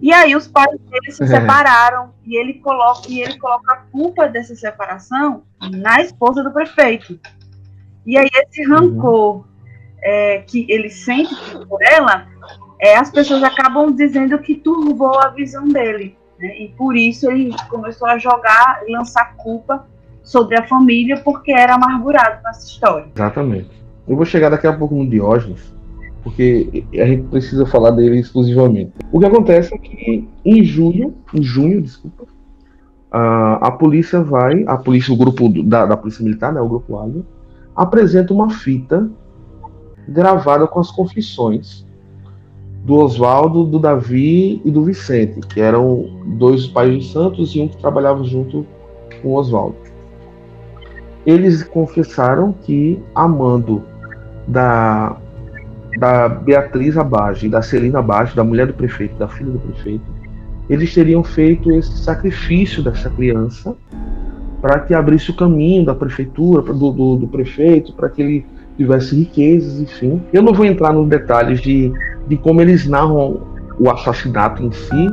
[0.00, 4.28] E aí os pais dele se separaram e ele coloca e ele coloca a culpa
[4.28, 7.18] dessa separação na esposa do prefeito.
[8.06, 9.44] E aí esse rancor
[10.02, 11.34] é, que ele sente
[11.68, 12.26] por ela,
[12.80, 16.16] é, as pessoas acabam dizendo que turvou a visão dele.
[16.38, 16.62] Né?
[16.62, 19.86] E por isso ele começou a jogar, lançar culpa
[20.22, 23.06] sobre a família porque era amargurado com essa história.
[23.14, 23.70] Exatamente.
[24.06, 25.74] Eu vou chegar daqui a pouco no Diógenes,
[26.22, 28.92] porque a gente precisa falar dele exclusivamente.
[29.10, 32.24] O que acontece é que em julho, em junho, desculpa,
[33.10, 36.98] a, a polícia vai, a polícia, o grupo da, da polícia militar, né, o grupo
[36.98, 37.22] Águia,
[37.76, 39.08] apresenta uma fita
[40.08, 41.86] gravada com as confissões
[42.84, 46.08] do Oswaldo, do Davi e do Vicente, que eram
[46.38, 48.64] dois pais de santos e um que trabalhava junto
[49.20, 49.76] com Oswaldo.
[51.26, 53.82] Eles confessaram que, amando
[54.46, 55.16] da
[55.98, 60.04] da Beatriz Abage da Celina Abage, da mulher do prefeito, da filha do prefeito,
[60.68, 63.74] eles teriam feito esse sacrifício dessa criança
[64.66, 69.14] para que abrisse o caminho da prefeitura, do, do, do prefeito, para que ele tivesse
[69.14, 70.20] riquezas, enfim.
[70.32, 71.92] Eu não vou entrar nos detalhes de,
[72.26, 73.42] de como eles narram
[73.78, 75.08] o assassinato em si,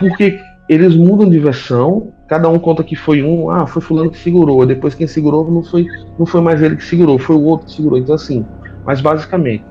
[0.00, 4.16] porque eles mudam de versão, cada um conta que foi um, ah, foi fulano que
[4.16, 5.86] segurou, depois quem segurou não foi,
[6.18, 7.98] não foi mais ele que segurou, foi o outro que segurou.
[7.98, 8.46] Então assim,
[8.86, 9.62] mas basicamente,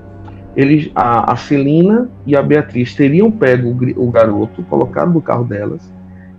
[0.56, 5.46] eles, a, a Celina e a Beatriz teriam pego o, o garoto, colocado no carro
[5.46, 5.92] delas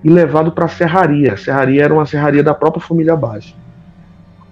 [0.05, 1.33] e levado para a serraria.
[1.33, 3.55] A serraria era uma serraria da própria família Baixa.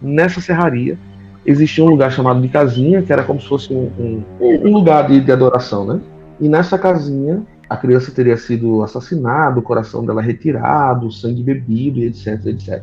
[0.00, 0.98] Nessa serraria
[1.44, 5.06] existia um lugar chamado de casinha, que era como se fosse um, um, um lugar
[5.06, 6.00] de, de, adoração, né?
[6.40, 12.00] E nessa casinha a criança teria sido assassinada, o coração dela retirado, o sangue bebido,
[12.00, 12.82] etc, etc.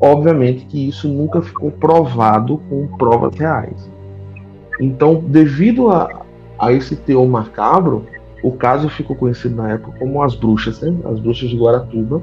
[0.00, 3.90] Obviamente que isso nunca ficou provado com provas reais.
[4.80, 6.22] Então, devido a,
[6.58, 8.06] a esse teor macabro,
[8.42, 10.94] o caso ficou conhecido na época como as bruxas, né?
[11.04, 12.22] as bruxas de Guaratuba,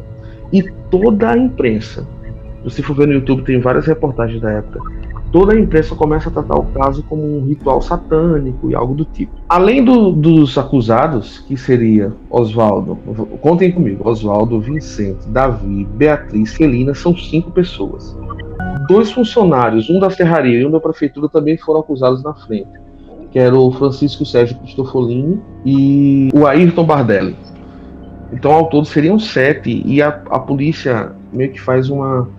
[0.52, 2.08] e toda a imprensa.
[2.70, 4.80] Se for ver no YouTube, tem várias reportagens da época.
[5.32, 9.06] toda a imprensa começa a tratar o caso como um ritual satânico e algo do
[9.06, 9.34] tipo.
[9.50, 12.96] Além do, dos acusados, que seria Oswaldo,
[13.42, 18.18] contem comigo, Oswaldo, Vicente, Davi, Beatriz, Celina, são cinco pessoas.
[18.88, 22.80] Dois funcionários, um da serraria e um da prefeitura, também foram acusados na frente,
[23.36, 27.36] que era o Francisco Sérgio Cristofolini e o Ayrton Bardelli.
[28.32, 32.30] Então, ao todo seriam sete, e a, a polícia meio que faz uma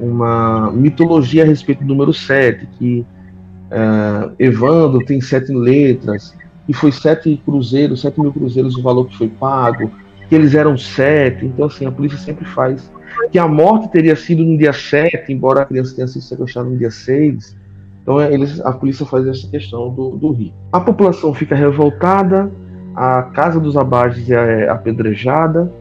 [0.00, 6.34] uma mitologia a respeito do número 7, que uh, Evandro tem sete letras,
[6.66, 9.90] e foi sete cruzeiros, sete mil cruzeiros o valor que foi pago,
[10.30, 12.90] que eles eram sete, então assim, a polícia sempre faz.
[13.30, 16.78] Que a morte teria sido no dia 7, embora a criança tenha sido sequestrada no
[16.78, 17.60] dia 6.
[18.02, 20.52] Então é, eles, a polícia faz essa questão do, do rio.
[20.72, 22.50] A população fica revoltada,
[22.94, 25.72] a casa dos abages é apedrejada,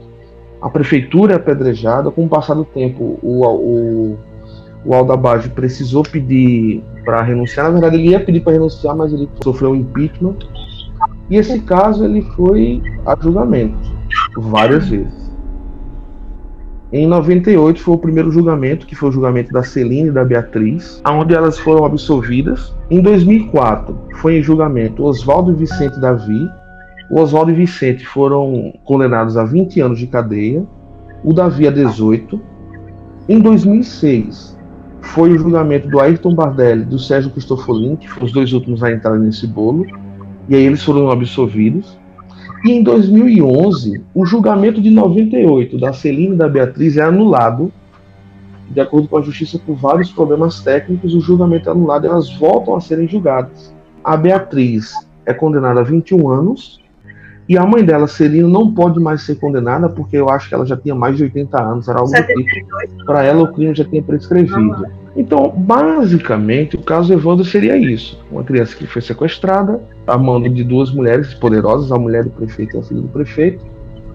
[0.61, 2.11] a prefeitura é apedrejada.
[2.11, 4.17] Com o passar do tempo, o, o,
[4.85, 7.65] o Aldabage precisou pedir para renunciar.
[7.65, 10.37] Na verdade, ele ia pedir para renunciar, mas ele sofreu um impeachment.
[11.29, 13.75] E esse caso ele foi a julgamento
[14.37, 15.20] várias vezes.
[16.93, 21.01] Em 98 foi o primeiro julgamento, que foi o julgamento da Celine e da Beatriz,
[21.07, 22.73] onde elas foram absolvidas.
[22.89, 26.49] Em 2004 foi em julgamento Oswaldo e Vicente Davi,
[27.11, 30.65] o Oswaldo e Vicente foram condenados a 20 anos de cadeia,
[31.25, 32.39] o Davi a 18.
[33.27, 34.57] Em 2006,
[35.01, 38.81] foi o julgamento do Ayrton Bardelli e do Sérgio Cristofolini, que foram os dois últimos
[38.81, 39.85] a entrar nesse bolo,
[40.47, 41.99] e aí eles foram absolvidos.
[42.63, 47.71] E em 2011, o julgamento de 98 da Celina e da Beatriz é anulado.
[48.69, 52.31] De acordo com a justiça, por vários problemas técnicos, o julgamento é anulado e elas
[52.37, 53.73] voltam a serem julgadas.
[54.03, 54.93] A Beatriz
[55.25, 56.81] é condenada a 21 anos
[57.51, 60.65] e a mãe dela, Celina, não pode mais ser condenada porque eu acho que ela
[60.65, 63.05] já tinha mais de 80 anos, era algo tipo.
[63.05, 64.85] Para ela, o crime já tinha prescrevido.
[65.15, 70.63] Então, basicamente, o caso Evandro seria isso: uma criança que foi sequestrada, a mando de
[70.63, 73.65] duas mulheres poderosas, a mulher do prefeito e a filha do prefeito.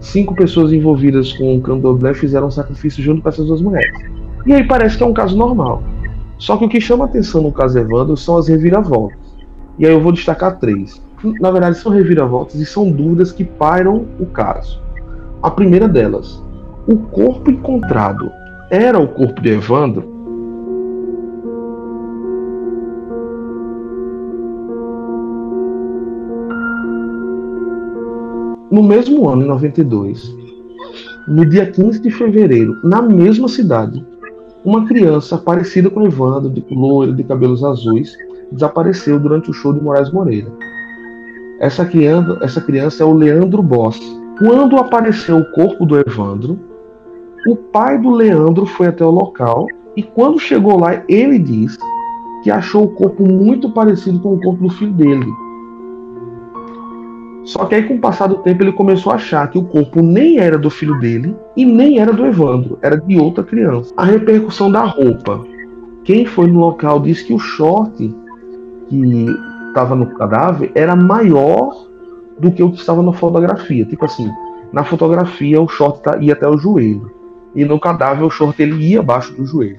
[0.01, 3.99] Cinco pessoas envolvidas com o candomblé fizeram um sacrifício junto com essas duas mulheres.
[4.47, 5.83] E aí parece que é um caso normal.
[6.39, 9.19] Só que o que chama atenção no caso Evandro são as reviravoltas.
[9.79, 11.01] E aí eu vou destacar três
[11.41, 14.81] na verdade, são reviravoltas e são dúvidas que pairam o caso.
[15.43, 16.43] A primeira delas,
[16.87, 18.31] o corpo encontrado
[18.71, 20.16] era o corpo de Evandro?
[28.71, 30.35] No mesmo ano, em 92,
[31.29, 34.05] no dia 15 de fevereiro, na mesma cidade,
[34.65, 36.61] uma criança parecida com Evandro, de
[37.15, 38.17] de cabelos azuis,
[38.51, 40.51] desapareceu durante o show de Moraes Moreira.
[41.61, 44.01] Essa criança, essa criança é o Leandro Boss.
[44.39, 46.59] Quando apareceu o corpo do Evandro,
[47.49, 51.79] o pai do Leandro foi até o local e quando chegou lá, ele diz
[52.43, 55.27] que achou o corpo muito parecido com o corpo do filho dele.
[57.47, 60.03] Só que aí, com o passar do tempo, ele começou a achar que o corpo
[60.03, 63.95] nem era do filho dele e nem era do Evandro, era de outra criança.
[63.97, 65.43] A repercussão da roupa.
[66.03, 68.15] Quem foi no local disse que o short
[68.89, 69.27] que
[69.69, 71.87] estava no cadáver era maior
[72.39, 73.85] do que o que estava na fotografia.
[73.85, 74.29] Tipo assim,
[74.73, 77.13] na fotografia o short tá, ia até o joelho.
[77.55, 79.79] E no cadáver o short ele ia abaixo do joelho.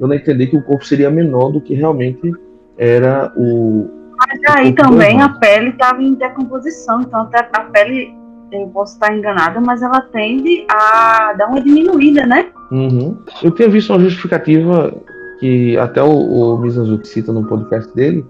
[0.00, 2.32] Eu não entendi que o corpo seria menor do que realmente
[2.76, 3.88] era o.
[4.28, 8.14] Mas aí também a pele estava em decomposição, então até a pele,
[8.52, 12.46] eu posso estar enganada, mas ela tende a dar uma diminuída, né?
[12.70, 13.16] Uhum.
[13.42, 14.92] Eu tinha visto uma justificativa
[15.38, 18.24] que até o, o Mizanzuki cita no podcast dele,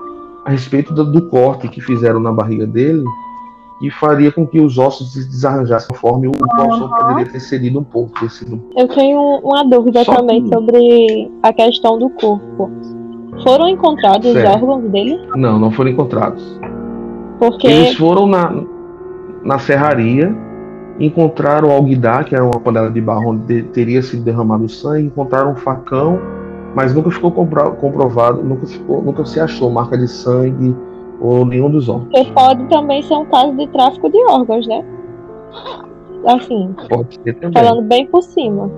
[0.45, 3.05] a respeito do, do, corte que fizeram na barriga dele
[3.83, 6.89] e faria com que os ossos se desarranjassem conforme o uhum.
[6.89, 8.19] poderia ter cedido um pouco.
[8.21, 8.61] Ter sido...
[8.77, 10.55] Eu tenho uma dúvida Só também que...
[10.55, 12.71] sobre a questão do corpo.
[13.43, 14.49] Foram encontrados certo.
[14.49, 15.21] os órgãos dele?
[15.37, 16.61] Não, não foram encontrados.
[17.39, 17.67] Porque...
[17.67, 18.63] Eles foram na,
[19.43, 20.35] na serraria,
[21.01, 25.53] encontraram o alguidar, que era uma panela de barro onde teria sido derramado sangue, encontraram
[25.53, 26.21] um facão
[26.75, 30.75] mas nunca ficou comprovado, nunca, ficou, nunca se achou marca de sangue
[31.21, 32.11] ou nenhum dos órgãos.
[32.11, 34.85] Porque pode também ser um caso de tráfico de órgãos, né?
[36.27, 37.53] Assim, pode ser também.
[37.53, 38.69] falando bem por cima.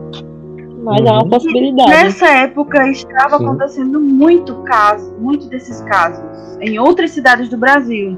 [0.87, 1.07] Mas uhum.
[1.09, 1.29] é uma uhum.
[1.31, 1.91] possibilidade.
[1.91, 3.45] Nessa época estava Sim.
[3.45, 6.25] acontecendo muito caso, muitos desses casos,
[6.61, 8.17] em outras cidades do Brasil.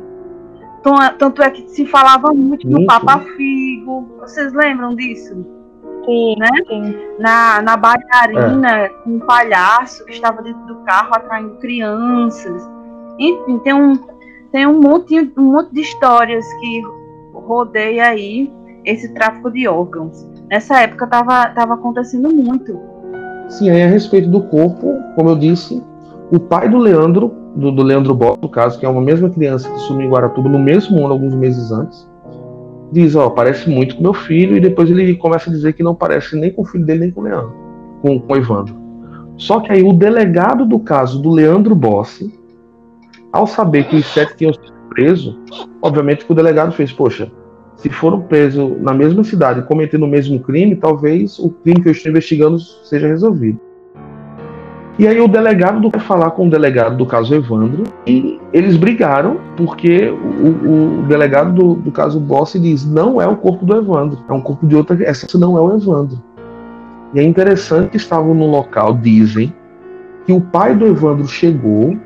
[1.19, 4.07] Tanto é que se falava muito do Papa Figo.
[4.21, 5.35] Vocês lembram disso?
[6.05, 6.49] Sim, né?
[6.69, 6.95] Sim.
[7.19, 8.89] Na, na bailarina é.
[8.89, 12.63] com um palhaço que estava dentro do carro atraindo crianças.
[13.19, 13.99] Enfim, tem um,
[14.53, 16.83] tem um monte, um monte de histórias que
[17.35, 18.51] rodeia aí
[18.85, 20.25] esse tráfico de órgãos.
[20.51, 22.79] Nessa época estava tava acontecendo muito.
[23.49, 25.83] Sim, aí a respeito do corpo, como eu disse,
[26.31, 29.69] O pai do Leandro, do, do Leandro Bob, no caso, que é uma mesma criança
[29.71, 32.07] que sumiu em Guaratuba no mesmo ano, alguns meses antes,
[32.93, 35.95] diz, ó, parece muito com meu filho, e depois ele começa a dizer que não
[35.95, 37.55] parece nem com o filho dele, nem com o Leandro,
[38.03, 38.77] com, com o Evandro.
[39.39, 42.31] Só que aí o delegado do caso do Leandro Bossi,
[43.33, 45.39] ao saber que os sete tinham sido presos,
[45.81, 47.31] obviamente que o delegado fez, poxa,
[47.79, 51.93] se foram presos na mesma cidade cometendo o mesmo crime, talvez o crime que eu
[51.93, 53.59] estou investigando seja resolvido.
[54.99, 59.39] E aí o delegado do falar com o delegado do caso Evandro e eles brigaram
[59.57, 64.19] porque o, o delegado do, do, caso Bossi diz não é o corpo do Evandro,
[64.29, 66.21] é um corpo de outra, essa não é o Evandro.
[67.15, 69.55] E é interessante que estavam no local, dizem
[70.27, 71.97] que o pai do Evandro chegou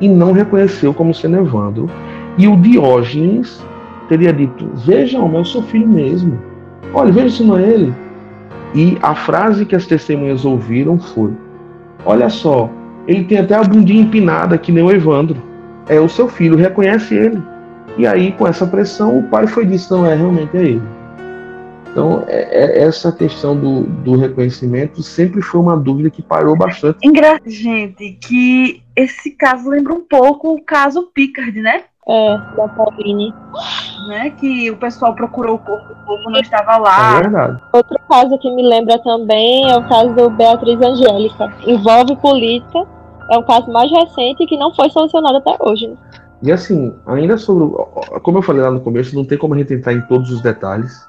[0.00, 1.88] e não reconheceu como sendo Evandro.
[2.36, 3.62] E o Diógenes
[4.10, 6.38] teria dito: Vejam, o seu filho mesmo.
[6.92, 7.94] Olha, veja se não é ele.
[8.74, 11.32] E a frase que as testemunhas ouviram foi:
[12.04, 12.68] Olha só,
[13.06, 15.40] ele tem até a bundinha empinada, que nem o Evandro.
[15.88, 17.42] É o seu filho, reconhece ele.
[17.96, 20.82] E aí, com essa pressão, o pai foi disse: Não, é realmente é ele.
[21.90, 26.98] Então, é, é, essa questão do, do reconhecimento sempre foi uma dúvida que parou bastante.
[27.02, 31.82] Engraçado, gente, que esse caso lembra um pouco o caso Pickard, né?
[32.08, 33.34] É, da Pauline.
[34.08, 37.18] Né, que o pessoal procurou o corpo, o corpo não estava lá.
[37.18, 37.62] É verdade.
[37.72, 41.52] Outro caso que me lembra também é o caso do Beatriz Angélica.
[41.66, 42.86] Envolve política,
[43.30, 45.88] é um caso mais recente que não foi solucionado até hoje.
[45.88, 45.96] Né?
[46.42, 47.68] E assim, ainda sobre.
[48.22, 50.40] Como eu falei lá no começo, não tem como a gente entrar em todos os
[50.40, 51.06] detalhes,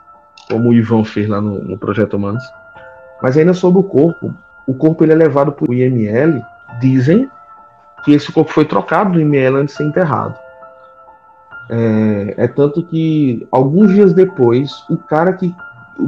[0.49, 2.43] como o Ivan fez lá no, no Projeto Humanos.
[3.21, 4.33] Mas ainda sobre o corpo,
[4.67, 6.43] o corpo ele é levado para o IML,
[6.79, 7.29] dizem
[8.03, 10.37] que esse corpo foi trocado do IML antes de ser enterrado.
[11.71, 15.55] É, é, tanto que alguns dias depois, o cara que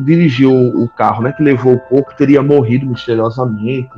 [0.04, 3.94] dirigiu o carro, né, que levou o corpo, teria morrido misteriosamente.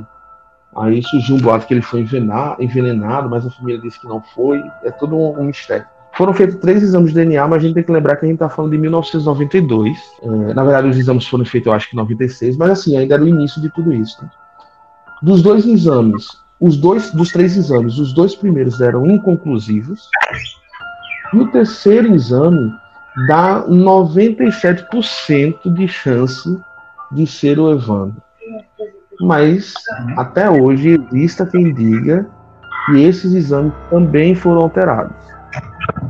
[0.76, 4.62] Aí surgiu um boato que ele foi envenenado, mas a família disse que não foi.
[4.84, 5.86] É todo um, um mistério.
[6.16, 8.36] Foram feitos três exames de DNA, mas a gente tem que lembrar que a gente
[8.36, 9.98] está falando de 1992.
[10.22, 13.14] É, na verdade, os exames foram feitos, eu acho que em 96, mas assim, ainda
[13.14, 14.22] era o início de tudo isso.
[14.22, 14.30] Né?
[15.22, 16.26] Dos dois exames,
[16.60, 20.08] os dois dos três exames, os dois primeiros eram inconclusivos.
[21.34, 22.72] E o terceiro exame
[23.28, 26.58] dá 97% de chance
[27.12, 28.22] de ser o Evandro.
[29.20, 29.72] Mas
[30.16, 32.26] até hoje exista quem diga
[32.86, 35.16] que esses exames também foram alterados.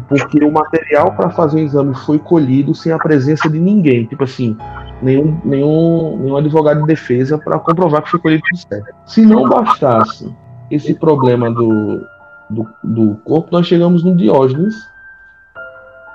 [0.08, 4.06] Porque o material para fazer o exame foi colhido sem a presença de ninguém.
[4.06, 4.56] Tipo assim,
[5.02, 8.86] nenhum, nenhum, nenhum advogado de defesa para comprovar que foi colhido certo.
[9.06, 10.34] Se não bastasse
[10.70, 12.04] esse problema do,
[12.50, 14.74] do, do corpo, nós chegamos no Diógenes,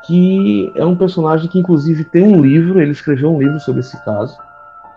[0.06, 4.04] que é um personagem que inclusive tem um livro, ele escreveu um livro sobre esse
[4.04, 4.38] caso,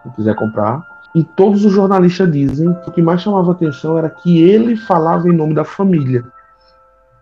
[0.03, 0.83] quem quiser comprar.
[1.14, 5.29] E todos os jornalistas dizem que o que mais chamava atenção era que ele falava
[5.29, 6.25] em nome da família.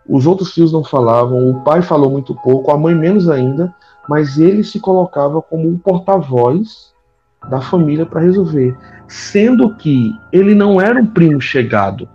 [0.09, 3.73] Os outros filhos não falavam, o pai falou muito pouco, a mãe menos ainda,
[4.09, 6.93] mas ele se colocava como um porta-voz
[7.49, 8.77] da família para resolver.
[9.07, 12.09] Sendo que ele não era um primo chegado,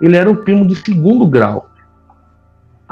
[0.00, 1.68] ele era um primo de segundo grau.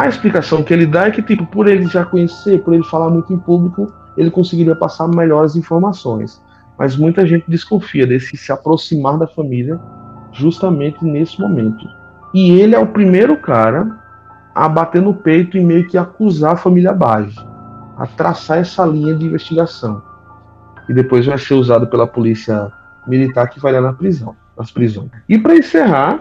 [0.00, 3.10] A explicação que ele dá é que, tipo, por ele já conhecer, por ele falar
[3.10, 6.40] muito em público, ele conseguiria passar melhores informações.
[6.78, 9.78] Mas muita gente desconfia desse se aproximar da família
[10.32, 11.86] justamente nesse momento.
[12.32, 13.94] E ele é o primeiro cara
[14.54, 17.38] a bater no peito e meio que acusar a família Bage,
[17.98, 20.02] a traçar essa linha de investigação.
[20.88, 22.72] E depois vai ser usado pela polícia
[23.06, 25.10] militar que vai lá na prisão, nas prisões.
[25.28, 26.20] E para encerrar,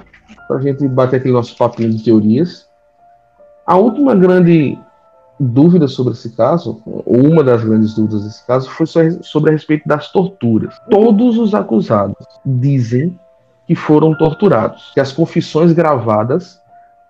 [0.49, 2.67] para a gente bater aquele nosso papinho de teorias,
[3.69, 4.75] a última grande
[5.39, 8.87] dúvida sobre esse caso, ou uma das grandes dúvidas desse caso, foi
[9.21, 10.75] sobre a respeito das torturas.
[10.89, 13.17] Todos os acusados dizem
[13.67, 16.59] que foram torturados, que as confissões gravadas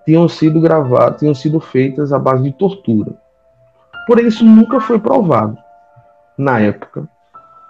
[0.04, 3.14] tinham sido gravadas, tinham sido feitas à base de tortura.
[4.06, 5.58] Porém, isso nunca foi provado
[6.38, 7.08] na época,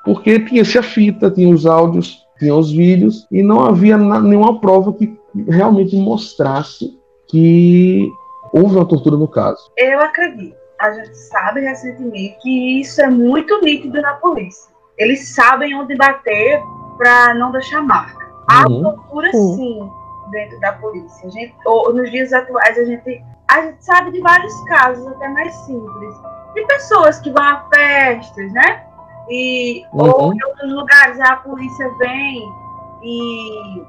[0.04, 4.92] porque tinha-se a fita, tinha os áudios, tinha os vídeos e não havia nenhuma prova
[4.94, 5.16] que
[5.48, 6.98] realmente mostrasse
[7.30, 8.10] que
[8.54, 9.72] houve uma tortura no caso.
[9.78, 10.58] Eu acredito.
[10.80, 14.72] A gente sabe recentemente que isso é muito nítido na polícia.
[14.98, 16.62] Eles sabem onde bater
[16.98, 18.28] para não deixar marca.
[18.50, 18.84] Há uhum.
[18.84, 19.56] tortura uhum.
[19.56, 19.92] sim
[20.32, 21.28] dentro da polícia.
[21.28, 25.28] A gente, ou, nos dias atuais a gente, a gente sabe de vários casos, até
[25.30, 26.16] mais simples,
[26.54, 28.86] de pessoas que vão a festas, né?
[29.30, 30.10] E, uhum.
[30.10, 32.52] Ou em outros lugares a polícia vem
[33.04, 33.84] e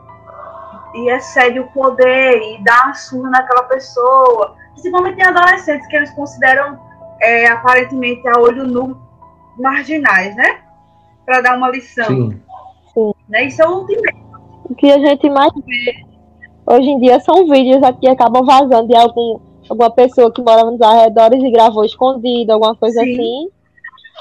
[0.95, 4.57] e excede o poder e dá uma surra naquela pessoa.
[4.73, 6.79] Principalmente em adolescentes que eles consideram
[7.21, 8.97] é, aparentemente a olho nu
[9.59, 10.61] marginais, né?
[11.25, 12.07] Para dar uma lição.
[12.07, 12.41] Sim.
[12.95, 13.13] Sim.
[13.29, 13.45] Né?
[13.45, 14.21] Isso é o ultimate.
[14.65, 16.05] O que a gente mais vê
[16.67, 20.71] hoje em dia são vídeos aqui que acabam vazando de algum, alguma pessoa que morava
[20.71, 23.13] nos arredores e gravou escondido, alguma coisa Sim.
[23.13, 23.51] assim.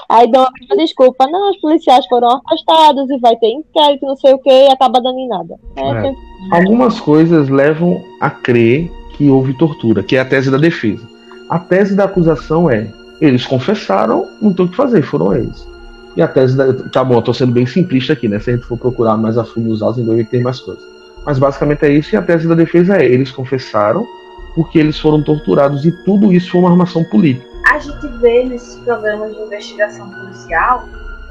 [0.08, 4.34] Aí dão uma desculpa, não, os policiais foram afastados e vai ter inquérito, não sei
[4.34, 5.54] o que, e acaba dando em nada.
[5.76, 6.02] É, é.
[6.02, 6.30] Sempre...
[6.50, 11.06] Algumas coisas levam a crer que houve tortura, que é a tese da defesa.
[11.48, 12.88] A tese da acusação é:
[13.20, 15.68] eles confessaram, não tem o que fazer, foram eles.
[16.16, 16.72] E a tese da.
[16.90, 18.38] Tá bom, eu tô sendo bem simplista aqui, né?
[18.40, 20.82] Se a gente for procurar mais a fundo os autos, ainda vai ter mais coisas.
[21.24, 24.06] Mas basicamente é isso, e a tese da defesa é: eles confessaram
[24.54, 27.49] porque eles foram torturados e tudo isso foi uma armação política.
[27.66, 30.88] A gente vê nesses programas de investigação policial,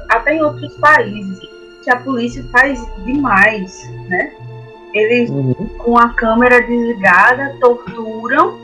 [0.08, 1.40] até em outros países,
[1.82, 4.32] que a polícia faz demais, né?
[4.92, 5.54] Eles, uhum.
[5.78, 8.58] com a câmera desligada, torturam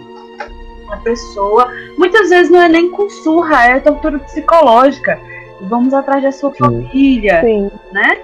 [0.90, 1.72] a pessoa.
[1.96, 5.18] Muitas vezes não é nem com surra, é tortura psicológica.
[5.62, 6.58] Vamos atrás da sua Sim.
[6.58, 7.70] família, Sim.
[7.92, 8.18] né?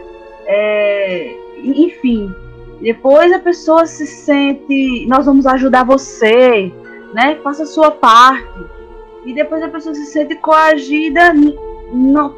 [0.46, 2.34] É, enfim,
[2.80, 6.72] depois a pessoa se sente, nós vamos ajudar você,
[7.14, 7.38] né?
[7.42, 8.81] Faça a sua parte.
[9.24, 12.34] E depois a pessoa se sente coagida, no,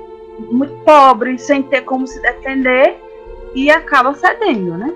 [0.51, 2.97] muito pobre, sem ter como se defender
[3.55, 4.93] e acaba cedendo, né?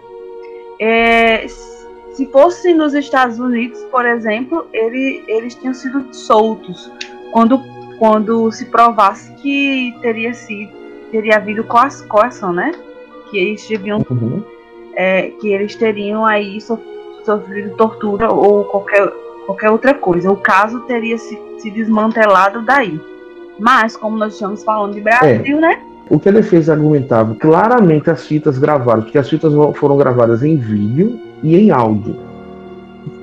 [0.80, 6.90] É, se fosse nos Estados Unidos, por exemplo, ele, eles tinham sido soltos
[7.32, 7.60] quando,
[7.98, 10.78] quando se provasse que teria sido
[11.10, 12.72] teria havido coação, né?
[13.30, 14.42] Que eles deviam uhum.
[14.94, 19.10] é, que eles teriam aí sofrido tortura ou qualquer,
[19.48, 20.30] qualquer outra coisa.
[20.30, 23.00] O caso teria se, se desmantelado daí.
[23.58, 25.60] Mas, como nós estamos falando de Brasil, é.
[25.60, 25.82] né?
[26.10, 30.56] O que a defesa argumentava, claramente as fitas gravadas, porque as fitas foram gravadas em
[30.56, 32.16] vídeo e em áudio.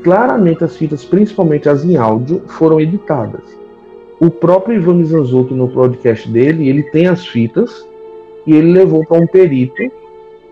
[0.03, 3.43] Claramente as fitas, principalmente as em áudio, foram editadas.
[4.19, 7.87] O próprio Ivan Mizanzuki, no podcast dele, ele tem as fitas
[8.45, 9.81] e ele levou para um perito,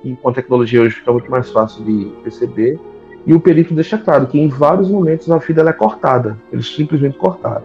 [0.03, 2.79] e com a tecnologia hoje fica muito mais fácil de perceber,
[3.25, 7.17] e o perito deixa claro que em vários momentos a fita é cortada, eles simplesmente
[7.17, 7.63] cortaram.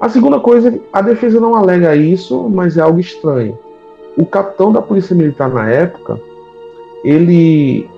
[0.00, 3.58] A segunda coisa, a defesa não alega isso, mas é algo estranho.
[4.18, 6.20] O capitão da Polícia Militar na época,
[7.02, 7.88] ele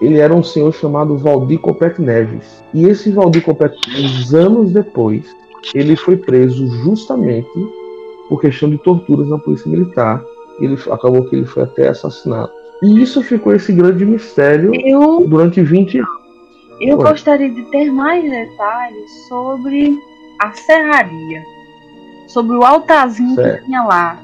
[0.00, 2.64] ele era um senhor chamado Valdir Copete Neves.
[2.72, 5.24] E esse Valdir Copete Neves, anos depois,
[5.74, 7.48] ele foi preso justamente
[8.28, 10.24] por questão de torturas na Polícia Militar.
[10.58, 12.50] Ele acabou que ele foi até assassinado.
[12.82, 16.20] E isso ficou esse grande mistério eu, durante 20 anos.
[16.80, 17.10] Eu Foi.
[17.10, 19.98] gostaria de ter mais detalhes sobre
[20.38, 21.42] a serraria,
[22.26, 23.58] sobre o altarzinho certo.
[23.58, 24.18] que tinha lá,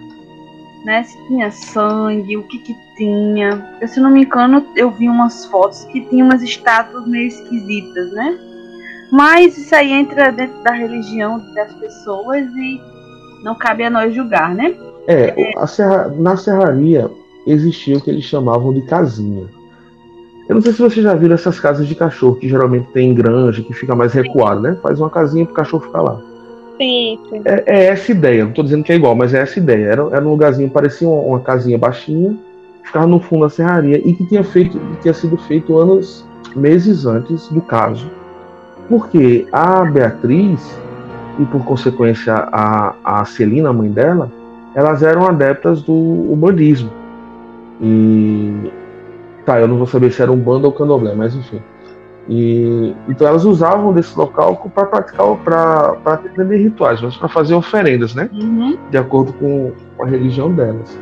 [0.85, 1.03] né?
[1.03, 3.77] Se tinha sangue, o que que tinha.
[3.79, 8.11] Eu, se não me engano, eu vi umas fotos que tinha umas estátuas meio esquisitas,
[8.13, 8.39] né?
[9.13, 12.81] Mas isso aí entra dentro da religião das pessoas e
[13.45, 14.75] não cabe a nós julgar, né?
[15.07, 15.67] É, é.
[15.67, 17.11] Serra, na serraria
[17.47, 19.44] existia o que eles chamavam de casinha.
[20.49, 23.62] Eu não sei se vocês já viram essas casas de cachorro, que geralmente tem granja,
[23.62, 24.76] que fica mais recuado, né?
[24.82, 26.20] Faz uma casinha para o cachorro ficar lá.
[26.78, 27.42] Sim, sim.
[27.44, 29.86] É, é, essa ideia, não estou dizendo que é igual, mas é essa ideia.
[29.86, 32.36] Era, era um lugarzinho, parecia uma, uma casinha baixinha,
[32.84, 36.24] ficava no fundo da serraria e que tinha, feito, tinha sido feito anos,
[36.55, 38.09] meses antes do caso.
[38.88, 40.78] Porque a Beatriz,
[41.40, 44.30] e por consequência a, a Celina, a mãe dela,
[44.74, 46.90] elas eram adeptas do humanismo.
[47.81, 48.70] E
[49.47, 51.62] Tá, eu não vou saber se era um bando ou candomblé, mas enfim.
[52.29, 58.12] E, então elas usavam desse local para praticar, para atender rituais, mas para fazer oferendas,
[58.16, 58.29] né?
[58.33, 58.77] Uhum.
[58.91, 59.70] De acordo com
[60.01, 60.99] a religião delas.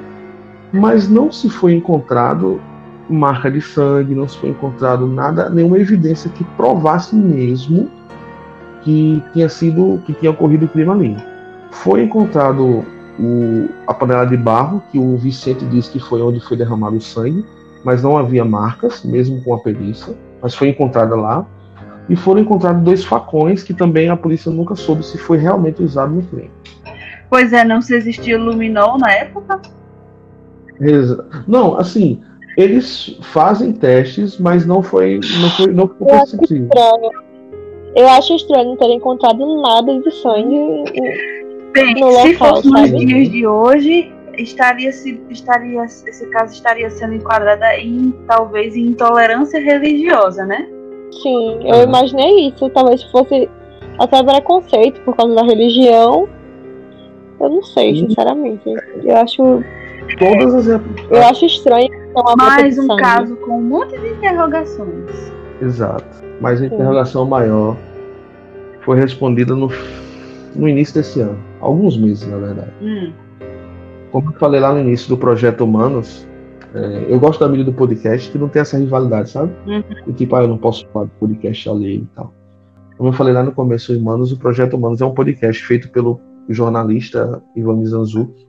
[0.70, 2.61] Mas não se foi encontrado
[3.09, 7.91] marca de sangue, não se foi encontrado nada, nenhuma evidência que provasse mesmo
[8.83, 11.16] que tinha sido, que tinha ocorrido o crime ali.
[11.70, 12.85] Foi encontrado
[13.19, 17.01] o, a panela de barro, que o Vicente disse que foi onde foi derramado o
[17.01, 17.45] sangue,
[17.85, 21.47] mas não havia marcas, mesmo com a perícia, mas foi encontrada lá.
[22.09, 26.15] E foram encontrados dois facões que também a polícia nunca soube se foi realmente usado
[26.15, 26.51] no crime.
[27.31, 29.61] Pois é, não se existia luminol na época?
[31.47, 32.21] Não, assim,
[32.57, 37.11] eles fazem testes, mas não foi, não foi, não foi Eu acho estranho.
[37.97, 40.85] Eu acho estranho não ter encontrado nada de sangue
[41.75, 46.89] Bem, no se local, fosse nos dias de hoje, estaria, se, estaria esse caso estaria
[46.89, 50.68] sendo enquadrado em talvez em intolerância religiosa, né?
[51.22, 52.68] Sim, eu imaginei isso.
[52.70, 53.49] Talvez fosse
[53.99, 56.29] até preconceito por causa da religião.
[57.41, 58.62] Eu não sei, sinceramente.
[59.03, 59.62] Eu acho.
[60.18, 61.89] Todas as Eu acho estranho.
[62.37, 65.33] Mais um caso com um monte de interrogações.
[65.61, 66.05] Exato.
[66.41, 67.31] Mas a interrogação Sim.
[67.31, 67.77] maior
[68.83, 69.70] foi respondida no,
[70.55, 71.39] no início desse ano.
[71.65, 72.73] Alguns meses, na verdade.
[72.83, 73.12] Hum.
[74.12, 76.27] Como eu falei lá no início do projeto Humanos,
[76.75, 79.53] É, eu gosto da mídia do podcast que não tem essa rivalidade, sabe?
[79.65, 79.83] Uhum.
[80.09, 82.35] E tipo, ah, eu não posso falar do podcast alheio e tal.
[82.97, 86.21] Como eu falei lá no começo, Humanos, o Projeto Humanos é um podcast feito pelo
[86.49, 88.45] jornalista Ivan Mizanzuki.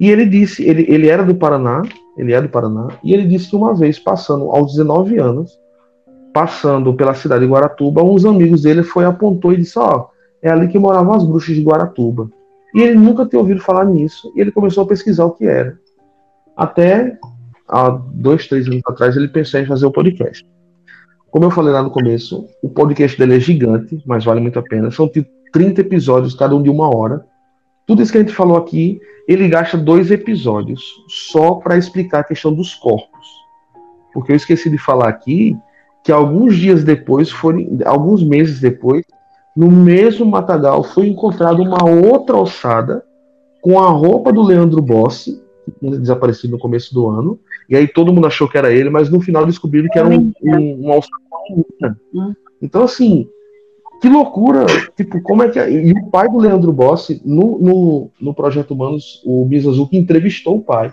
[0.00, 1.82] E ele disse, ele, ele era do Paraná,
[2.16, 5.58] ele é do Paraná, e ele disse que uma vez, passando aos 19 anos,
[6.32, 10.50] passando pela cidade de Guaratuba, uns amigos dele foi apontou e disse, ó, oh, é
[10.50, 12.30] ali que moravam as bruxas de Guaratuba.
[12.74, 15.78] E ele nunca tinha ouvido falar nisso, e ele começou a pesquisar o que era.
[16.56, 17.18] Até
[17.68, 20.44] há dois, três anos atrás, ele pensou em fazer o podcast.
[21.30, 24.62] Como eu falei lá no começo, o podcast dele é gigante, mas vale muito a
[24.62, 24.90] pena.
[24.90, 25.10] São
[25.52, 27.24] 30 episódios, cada um de uma hora.
[27.86, 30.82] Tudo isso que a gente falou aqui, ele gasta dois episódios
[31.30, 33.26] só para explicar a questão dos corpos.
[34.12, 35.56] Porque eu esqueci de falar aqui
[36.02, 39.04] que alguns dias depois, foram, alguns meses depois,
[39.56, 43.04] no mesmo matagal foi encontrada uma outra ossada
[43.60, 45.42] com a roupa do Leandro Bossi,
[45.80, 47.38] desaparecido no começo do ano,
[47.68, 50.32] e aí todo mundo achou que era ele, mas no final descobriram que era um,
[50.42, 51.16] um, uma ossada
[51.50, 52.00] menina.
[52.14, 52.34] Hum.
[52.62, 53.28] Então, assim,
[54.00, 54.64] que loucura!
[54.96, 55.58] Tipo, como é que.
[55.58, 55.70] É?
[55.70, 60.62] E o pai do Leandro Bossi, no, no, no Projeto Humanos, o Mizazuki entrevistou o
[60.62, 60.92] pai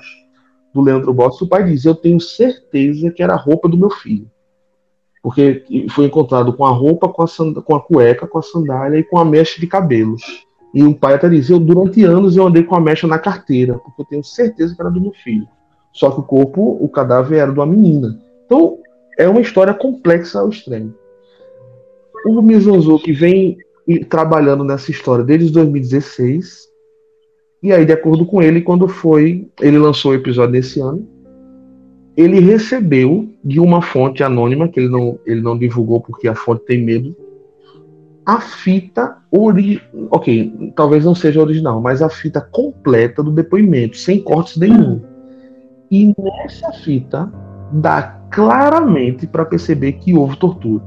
[0.74, 1.44] do Leandro Bossi.
[1.44, 4.28] O pai diz: Eu tenho certeza que era a roupa do meu filho
[5.26, 9.04] porque foi encontrado com a roupa, com a, com a cueca, com a sandália e
[9.04, 10.16] com a mecha de cabelo.
[10.72, 14.04] E o pai até dizia, durante anos eu andei com a mecha na carteira, porque
[14.04, 15.48] eu tenho certeza que era do meu filho.
[15.92, 18.20] Só que o corpo, o cadáver era de uma menina.
[18.46, 18.78] Então,
[19.18, 20.94] é uma história complexa ao extremo.
[22.28, 23.58] O Mizanzuki vem
[24.08, 26.68] trabalhando nessa história desde 2016.
[27.64, 29.50] E aí, de acordo com ele, quando foi.
[29.60, 31.15] Ele lançou o episódio nesse ano
[32.16, 36.66] ele recebeu de uma fonte anônima, que ele não, ele não divulgou porque a fonte
[36.66, 37.16] tem medo,
[38.26, 40.08] a fita original.
[40.10, 45.02] Ok, talvez não seja original, mas a fita completa do depoimento, sem cortes nenhum.
[45.92, 47.32] E nessa fita
[47.72, 48.02] dá
[48.32, 50.84] claramente para perceber que houve tortura.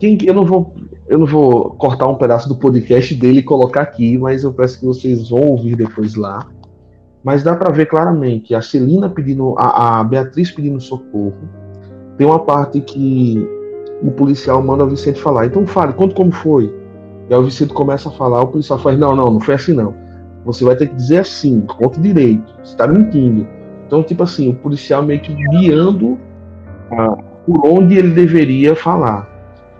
[0.00, 0.74] Quem, eu não vou
[1.06, 4.78] eu não vou cortar um pedaço do podcast dele e colocar aqui, mas eu peço
[4.78, 6.46] que vocês vão ouvir depois lá
[7.22, 11.48] mas dá para ver claramente a Celina pedindo, a, a, Beatriz pedindo socorro.
[12.16, 13.46] Tem uma parte que
[14.02, 15.46] o policial manda o Vicente falar.
[15.46, 16.74] Então fale, conta como foi.
[17.28, 19.72] E aí o Vicente começa a falar, o policial faz, não, não, não foi assim
[19.72, 19.94] não.
[20.44, 23.46] Você vai ter que dizer assim, conta direito, você está mentindo.
[23.86, 26.18] Então, tipo assim, o policial meio que guiando
[26.92, 27.16] ah,
[27.46, 29.28] por onde ele deveria falar.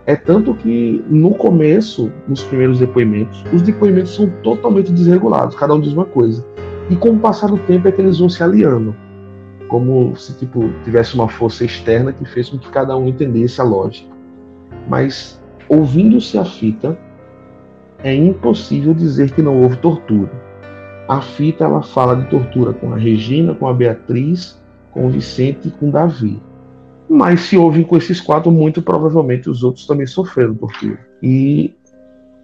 [0.06, 5.80] É tanto que no começo, nos primeiros depoimentos, os depoimentos são totalmente desregulados, cada um
[5.80, 6.44] diz uma coisa.
[6.90, 8.96] E com o passar do tempo é que eles vão se aliando,
[9.68, 13.64] como se tipo tivesse uma força externa que fez com que cada um entendesse a
[13.64, 14.10] lógica.
[14.88, 16.98] Mas ouvindo-se a fita,
[18.02, 20.32] é impossível dizer que não houve tortura.
[21.06, 24.60] A fita ela fala de tortura com a Regina, com a Beatriz,
[24.90, 26.42] com o Vicente e com o Davi.
[27.08, 30.98] Mas se houve com esses quatro, muito provavelmente os outros também sofreram tortura.
[31.22, 31.72] E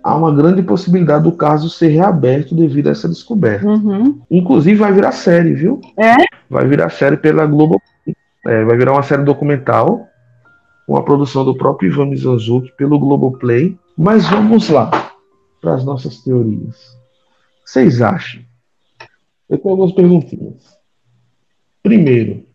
[0.07, 3.67] há uma grande possibilidade do caso ser reaberto devido a essa descoberta.
[3.67, 4.23] Uhum.
[4.31, 5.81] Inclusive vai virar série, viu?
[5.99, 6.15] É?
[6.49, 7.83] Vai virar série pela Globo.
[8.47, 10.07] É, vai virar uma série documental
[10.87, 13.77] com a produção do próprio Ivan Mizanzuki pelo Globoplay.
[13.99, 14.91] Mas vamos lá
[15.61, 16.77] para as nossas teorias.
[17.65, 18.41] Vocês acham?
[19.49, 20.79] Eu tenho algumas perguntinhas.
[21.83, 22.47] Primeiro,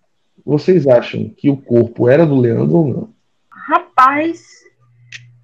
[0.46, 3.10] vocês acham que o corpo era do Leandro ou não?
[3.50, 4.42] Rapaz,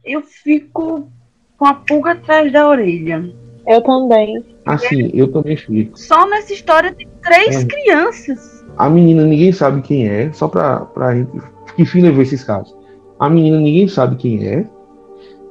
[0.06, 1.12] eu fico
[1.58, 3.34] com a pulga atrás da orelha.
[3.66, 4.46] Eu também.
[4.66, 5.98] Assim, eu também fico.
[5.98, 7.66] Só nessa história tem três é.
[7.66, 8.66] crianças.
[8.78, 11.32] A menina ninguém sabe quem é, só pra, pra gente.
[11.76, 12.76] Que fim levou esses casos?
[13.20, 14.66] A menina ninguém sabe quem é.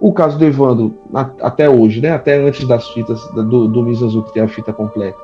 [0.01, 0.95] O caso do Evandro,
[1.41, 2.11] até hoje, né?
[2.11, 5.19] Até antes das fitas do, do Azul, que tem a fita completa,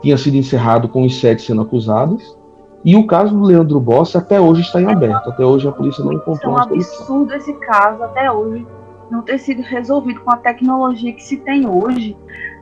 [0.00, 2.36] tinha sido encerrado com os sete sendo acusados.
[2.84, 5.28] E o caso do Leandro Bossa até hoje está em aberto.
[5.28, 6.52] Até hoje a polícia não encontrou.
[6.52, 8.64] É um absurdo esse caso até hoje
[9.10, 12.16] não ter sido resolvido com a tecnologia que se tem hoje,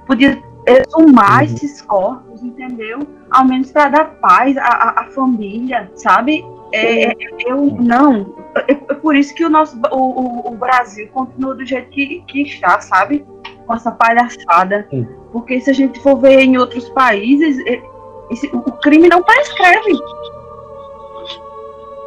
[0.06, 1.44] podia exumar uhum.
[1.44, 3.00] esses corpos, entendeu?
[3.30, 6.44] Ao menos para dar paz à, à, família, sabe?
[6.72, 7.14] É, é,
[7.46, 8.34] eu não.
[8.56, 12.42] É, é, por isso que o nosso o, o, Brasil continua do jeito que, que
[12.42, 13.24] está, sabe?
[13.66, 14.86] Com essa palhaçada.
[14.90, 15.06] Sim.
[15.32, 17.82] Porque se a gente for ver em outros países, é,
[18.30, 19.92] esse, o crime não prescreve.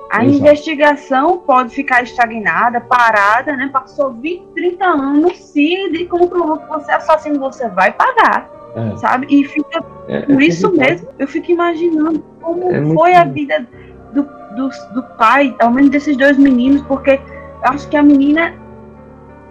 [0.09, 0.39] A Exato.
[0.39, 3.69] investigação pode ficar estagnada, parada, né?
[3.71, 8.49] Passou 20, 30 anos, se comprovou que você é assassino, você vai pagar.
[8.75, 8.95] É.
[8.97, 9.27] Sabe?
[9.29, 9.83] E fica.
[10.07, 13.67] É, é por isso mesmo, eu fico imaginando como é foi a vida
[14.13, 14.23] do,
[14.55, 17.19] do, do pai, ao menos desses dois meninos, porque
[17.63, 18.53] acho que a menina.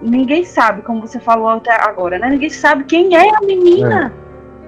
[0.01, 2.29] Ninguém sabe, como você falou até agora, né?
[2.29, 4.13] Ninguém sabe quem é a menina.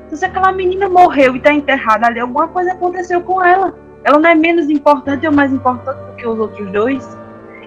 [0.07, 3.75] Então, se aquela menina morreu e está enterrada ali, alguma coisa aconteceu com ela.
[4.05, 7.19] Ela não é menos importante ou mais importante do que os outros dois.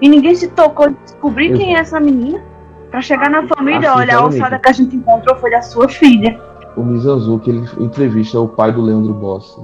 [0.02, 2.42] E ninguém se tocou de descobrir quem é essa menina.
[2.90, 6.40] Para chegar na família, olha, a ossada que a gente encontrou foi da sua filha.
[6.76, 9.62] O Mizanzuki, ele entrevista o pai do Leandro Bossi.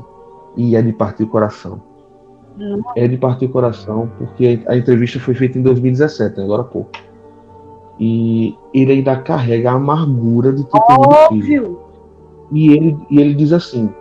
[0.55, 1.81] E é de partir o coração.
[2.57, 2.81] Hum.
[2.95, 6.91] É de partir o coração, porque a entrevista foi feita em 2017, agora há pouco.
[7.99, 11.79] E ele ainda carrega a amargura de ter perdido filho.
[12.51, 13.93] E ele, e ele diz assim: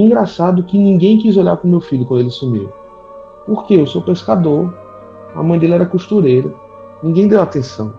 [0.00, 2.70] Engraçado que ninguém quis olhar para meu filho quando ele sumiu.
[3.46, 4.72] Porque eu sou pescador,
[5.34, 6.50] a mãe dele era costureira,
[7.02, 7.92] ninguém deu atenção.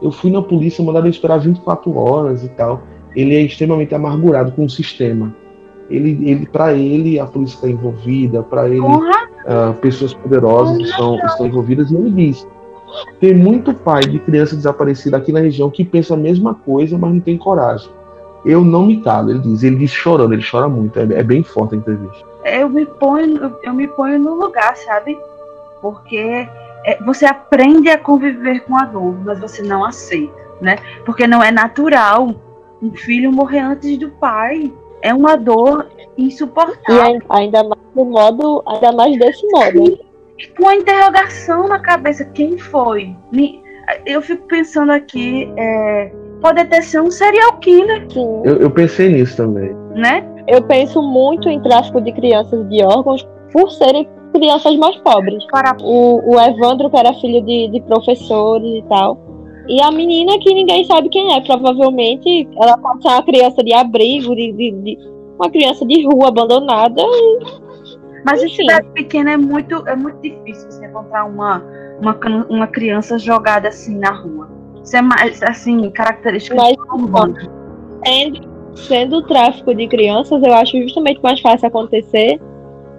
[0.00, 2.82] Eu fui na polícia, mandaram esperar 24 horas e tal.
[3.14, 5.34] Ele é extremamente amargurado com o sistema.
[5.90, 11.46] Ele, ele para ele, a polícia está envolvida, para ele, uh, pessoas poderosas estão, estão
[11.46, 12.48] envolvidas, e ele diz:
[13.20, 17.12] tem muito pai de criança desaparecida aqui na região que pensa a mesma coisa, mas
[17.12, 17.90] não tem coragem.
[18.44, 19.62] Eu não me calo, ele diz.
[19.62, 20.98] Ele diz chorando, ele chora muito.
[20.98, 22.24] É, é bem forte a entrevista.
[22.44, 25.18] Eu me ponho, eu me ponho no lugar, sabe?
[25.80, 26.48] Porque
[26.84, 30.76] é, você aprende a conviver com a dor, mas você não aceita, né?
[31.06, 32.34] Porque não é natural
[32.82, 34.72] um filho morrer antes do pai.
[35.00, 35.86] É uma dor
[36.16, 37.16] insuportável.
[37.16, 39.98] E ainda mais do modo, ainda mais desse modo
[40.56, 43.14] com a interrogação na cabeça, quem foi?
[44.04, 46.12] Eu fico pensando aqui, é,
[46.44, 48.06] pode até ser um serial killer.
[48.12, 48.42] Sim.
[48.44, 49.74] Eu, eu pensei nisso também.
[49.94, 50.22] Né?
[50.46, 55.42] Eu penso muito em tráfico de crianças de órgãos por serem crianças mais pobres.
[55.50, 55.74] Para...
[55.82, 59.18] O, o Evandro, que era filho de, de professores e tal.
[59.66, 63.72] E a menina que ninguém sabe quem é, provavelmente ela pode ser uma criança de
[63.72, 64.98] abrigo, de, de, de
[65.38, 67.64] uma criança de rua abandonada e
[68.26, 68.52] mas Enfim.
[68.52, 71.62] em cidade pequena é muito, é muito difícil você encontrar uma,
[72.00, 72.18] uma,
[72.48, 74.53] uma criança jogada assim na rua.
[74.84, 77.40] Isso é mais, assim, característica Mas, urbana.
[78.04, 82.38] Sendo, sendo o tráfico de crianças, eu acho justamente mais fácil acontecer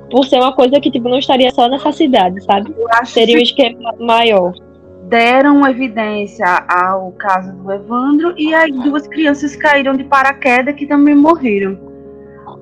[0.09, 2.73] por ser uma coisa que tipo, não estaria só nessa cidade, sabe?
[3.05, 4.53] Seria um esquema maior.
[5.03, 11.15] Deram evidência ao caso do Evandro e aí duas crianças caíram de paraquedas que também
[11.15, 11.77] morreram.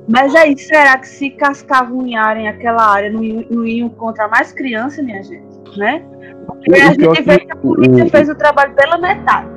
[0.07, 5.23] Mas aí, será que se cascavunharem aquela área, não, não iam encontrar mais crianças, minha
[5.23, 5.77] gente?
[5.77, 6.03] Né?
[6.45, 9.47] Porque a gente vê que a polícia fez o trabalho pela metade.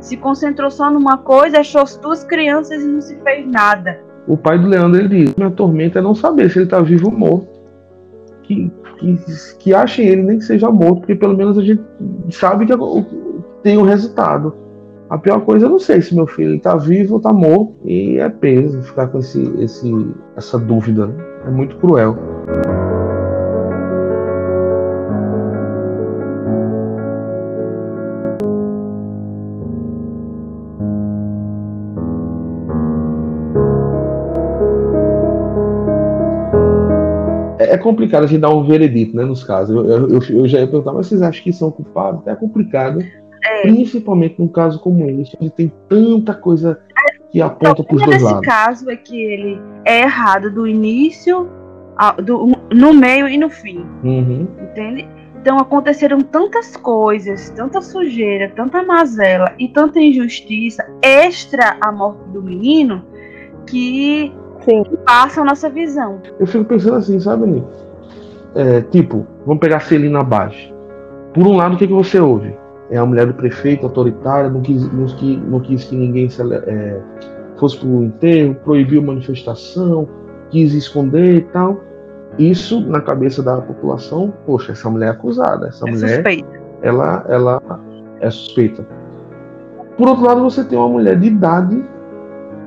[0.00, 4.00] Se concentrou só numa coisa, achou as duas crianças e não se fez nada.
[4.26, 7.06] O pai do Leandro ele diz: minha tormenta é não saber se ele está vivo
[7.06, 7.48] ou morto.
[8.42, 9.18] Que, que,
[9.58, 11.82] que achem ele, nem que seja morto, porque pelo menos a gente
[12.30, 12.72] sabe que
[13.62, 14.54] tem o um resultado.
[15.08, 17.74] A pior coisa, eu não sei se meu filho está vivo ou está morto.
[17.84, 21.06] E é peso ficar com esse, esse, essa dúvida.
[21.06, 21.14] Né?
[21.46, 22.18] É muito cruel.
[37.84, 39.76] Complicado a gente dar um veredito né, nos casos.
[39.76, 42.26] Eu, eu, eu já ia perguntar, mas vocês acham que são culpados?
[42.26, 43.04] É complicado.
[43.44, 43.60] É.
[43.60, 46.80] Principalmente num caso como esse, onde tem tanta coisa
[47.30, 48.40] que aponta para os dois lados.
[48.40, 51.46] Nesse caso é que ele é errado do início,
[52.24, 53.84] do, no meio e no fim.
[54.02, 54.48] Uhum.
[54.62, 55.06] Entende?
[55.38, 62.42] Então aconteceram tantas coisas, tanta sujeira, tanta mazela e tanta injustiça extra a morte do
[62.42, 63.04] menino
[63.66, 64.32] que
[64.64, 64.84] Sim.
[65.04, 66.20] passa a nossa visão.
[66.38, 67.68] Eu fico pensando assim, sabe, Nico?
[68.54, 70.72] É, tipo, vamos pegar Celina abaixo.
[71.32, 72.56] Por um lado, o que, que você ouve?
[72.90, 76.28] é a mulher do prefeito autoritária, não quis, não quis, não quis que ninguém
[76.66, 77.00] é,
[77.56, 80.08] fosse para o enterro, proibiu manifestação,
[80.50, 81.80] quis esconder e tal.
[82.38, 86.60] Isso na cabeça da população, poxa, essa mulher é acusada, essa é mulher, suspeita.
[86.82, 87.62] ela, ela
[88.20, 88.86] é suspeita.
[89.96, 91.84] Por outro lado, você tem uma mulher de idade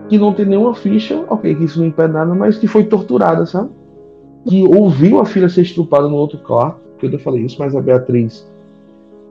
[0.10, 3.46] que não tem nenhuma ficha, ok, que isso não impede nada, mas que foi torturada,
[3.46, 3.70] sabe?
[4.48, 7.82] Que ouviu a filha ser estuprada no outro quarto, que eu falei isso, mas a
[7.82, 8.48] Beatriz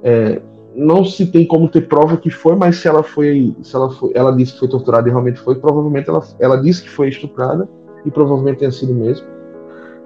[0.03, 0.41] é,
[0.75, 4.13] não se tem como ter prova que foi, mas se ela foi, se ela foi,
[4.15, 7.69] ela disse que foi torturada e realmente foi, provavelmente ela, ela disse que foi estuprada
[8.05, 9.27] e provavelmente tenha sido mesmo.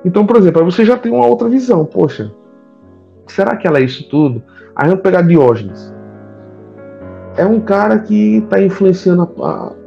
[0.05, 1.85] Então, por exemplo, aí você já tem uma outra visão.
[1.85, 2.33] Poxa,
[3.27, 4.43] será que ela é isso tudo?
[4.75, 5.93] Aí vamos pegar Diógenes.
[7.37, 9.29] É um cara que está influenciando,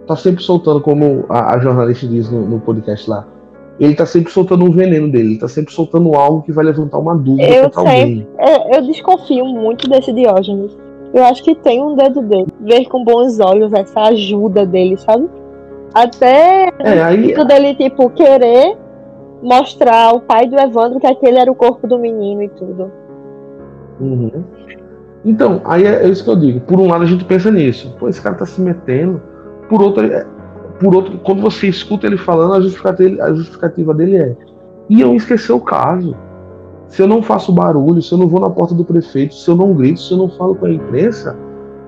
[0.04, 3.26] está sempre soltando, como a, a jornalista diz no, no podcast lá,
[3.80, 7.00] ele tá sempre soltando um veneno dele, ele tá sempre soltando algo que vai levantar
[7.00, 8.28] uma dúvida eu contra alguém.
[8.38, 10.78] Eu, eu desconfio muito desse Diógenes.
[11.14, 12.48] Eu acho que tem um dedo dele.
[12.62, 15.28] Ver com bons olhos essa ajuda dele, sabe?
[15.94, 17.34] Até é, aí...
[17.46, 18.78] dele, tipo, querer
[19.42, 22.92] mostrar ao pai do Evandro que aquele era o corpo do menino e tudo.
[24.00, 24.44] Uhum.
[25.26, 26.60] Então, aí é, é, isso que eu digo.
[26.62, 27.96] Por um lado a gente pensa nisso.
[28.00, 29.22] Pô, esse cara tá se metendo.
[29.74, 30.24] Por outro, é,
[30.80, 34.36] por outro, quando você escuta ele falando, a justificativa, a justificativa dele é:
[34.88, 36.16] iam esquecer o caso.
[36.88, 39.56] Se eu não faço barulho, se eu não vou na porta do prefeito, se eu
[39.56, 41.36] não grito, se eu não falo com a imprensa,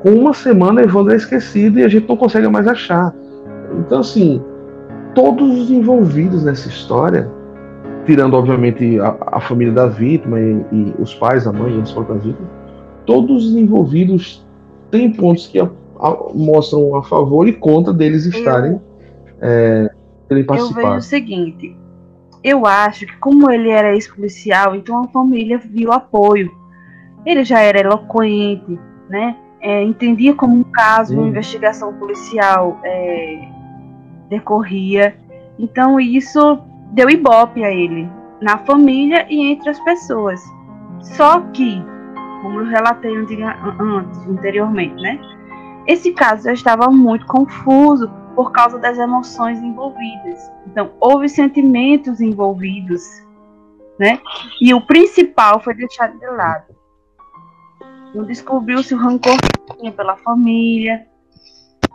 [0.02, 3.14] com uma semana Evandro é esquecido e a gente não consegue mais achar.
[3.78, 4.42] Então, assim,
[5.14, 7.32] todos os envolvidos nessa história,
[8.08, 11.92] tirando, obviamente, a, a família da vítima e, e, os pais, a mãe e as
[11.92, 12.50] próprias vítimas,
[13.06, 14.44] todos os envolvidos
[14.90, 15.60] têm pontos que
[16.00, 18.82] a, mostram a favor e contra deles estarem eu,
[19.41, 19.89] é,
[20.80, 21.76] Eu vejo o seguinte,
[22.43, 26.52] eu acho que como ele era ex-policial, então a família viu apoio.
[27.26, 28.80] Ele já era eloquente,
[29.10, 29.36] né?
[29.62, 33.48] É, entendia como um caso, uma investigação policial é,
[34.30, 35.16] decorria.
[35.58, 36.60] Então isso
[36.91, 38.08] deu ibope a ele,
[38.39, 40.39] na família e entre as pessoas.
[41.02, 41.82] Só que,
[42.43, 45.20] como eu relatei antes, anteriormente, né?
[45.88, 50.52] Esse caso já estava muito confuso por causa das emoções envolvidas.
[50.68, 53.02] Então, houve sentimentos envolvidos,
[54.00, 54.20] né?
[54.62, 56.76] E o principal foi deixado de lado.
[58.14, 61.06] Não descobriu-se o rancor que tinha pela família,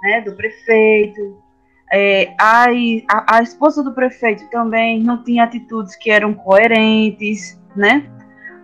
[0.03, 1.39] né, do prefeito.
[1.93, 2.67] É, a,
[3.09, 8.09] a, a, esposa do prefeito também não tinha atitudes que eram coerentes, né?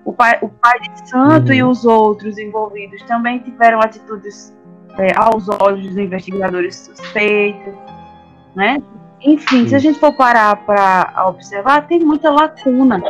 [0.05, 1.55] O pai, o pai de santo uhum.
[1.55, 4.56] e os outros envolvidos também tiveram atitudes
[4.99, 7.75] é, aos olhos dos investigadores suspeitos,
[8.55, 8.83] né?
[9.21, 9.69] Enfim, Sim.
[9.69, 13.03] se a gente for parar para observar, tem muita lacuna.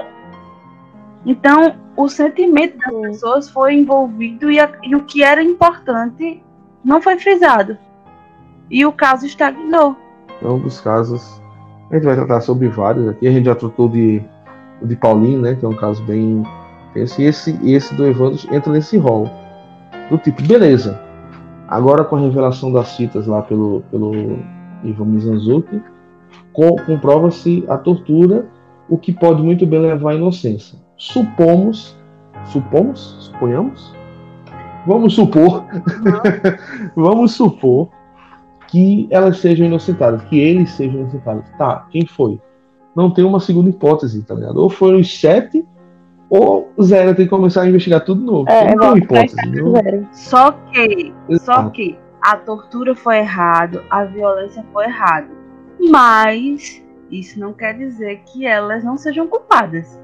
[1.25, 6.43] Então, o sentimento das pessoas foi envolvido e, a, e o que era importante
[6.85, 7.77] não foi frisado.
[8.71, 9.97] E o caso estagnou.
[10.43, 11.41] É um dos casos.
[11.91, 13.27] A gente vai tratar sobre vários aqui.
[13.27, 14.23] A gente já tratou de,
[14.83, 15.55] de Paulinho, né?
[15.55, 16.43] Que é um caso bem.
[16.95, 19.29] Esse, esse, esse do Evandro entra nesse rol.
[20.11, 21.06] Do tipo, beleza.
[21.69, 24.13] Agora com a revelação das fitas lá pelo, pelo
[24.85, 25.83] Ivan Mizanzuki,
[26.53, 28.47] comprova-se a tortura,
[28.89, 30.79] o que pode muito bem levar à inocência.
[30.97, 31.97] Supomos,
[32.45, 33.93] supomos, suponhamos,
[34.87, 35.65] vamos supor,
[36.95, 37.89] vamos supor
[38.69, 41.45] que elas sejam inocentadas, que eles sejam inocentados.
[41.59, 42.41] Tá, quem foi?
[42.95, 44.57] Não tem uma segunda hipótese, tá ligado?
[44.57, 45.65] Ou foram os sete
[46.29, 48.51] ou Zero tem que começar a investigar tudo novo.
[48.51, 50.07] É, não tem hipótese.
[50.13, 55.29] Só que, só que a tortura foi errado, a violência foi errado.
[55.79, 60.01] Mas isso não quer dizer que elas não sejam culpadas.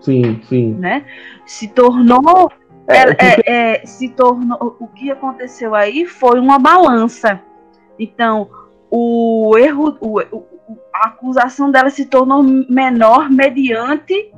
[0.00, 0.74] Sim, sim.
[0.74, 1.04] Né?
[1.44, 2.50] Se tornou.
[2.88, 4.76] É, é, é, é, se tornou.
[4.78, 7.40] O que aconteceu aí foi uma balança.
[7.98, 8.48] Então,
[8.90, 9.96] o erro.
[10.00, 10.46] O, o,
[10.94, 14.32] a acusação dela se tornou menor mediante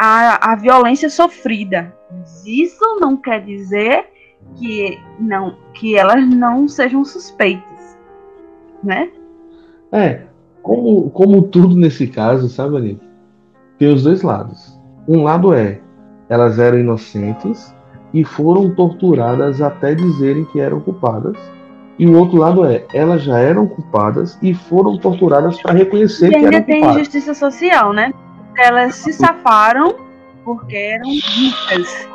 [0.00, 1.94] a, a violência sofrida.
[2.10, 4.06] Mas isso não quer dizer
[4.56, 7.98] que não que elas não sejam suspeitas,
[8.82, 9.10] né?
[9.92, 10.22] É,
[10.62, 13.04] como, como tudo nesse caso, sabe, Anitta?
[13.78, 14.78] Tem os dois lados.
[15.06, 15.80] Um lado é,
[16.30, 17.74] elas eram inocentes
[18.14, 21.36] e foram torturadas até dizerem que eram culpadas.
[21.98, 26.30] E o outro lado é, elas já eram culpadas e foram torturadas para reconhecer e
[26.30, 26.68] que eram culpadas.
[26.68, 28.14] E ainda tem injustiça social, né?
[28.60, 29.96] Elas se safaram
[30.44, 32.08] porque eram ricas.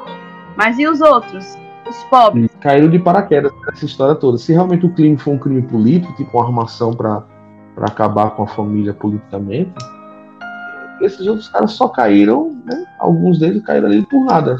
[0.55, 1.57] Mas e os outros?
[1.89, 2.49] Os pobres?
[2.61, 4.37] Caíram de paraquedas nessa história toda.
[4.37, 7.23] Se realmente o crime foi um crime político, tipo uma armação para
[7.77, 9.73] acabar com a família politicamente,
[11.01, 12.85] esses outros caras só caíram, né?
[12.99, 14.57] alguns deles caíram ali por nada.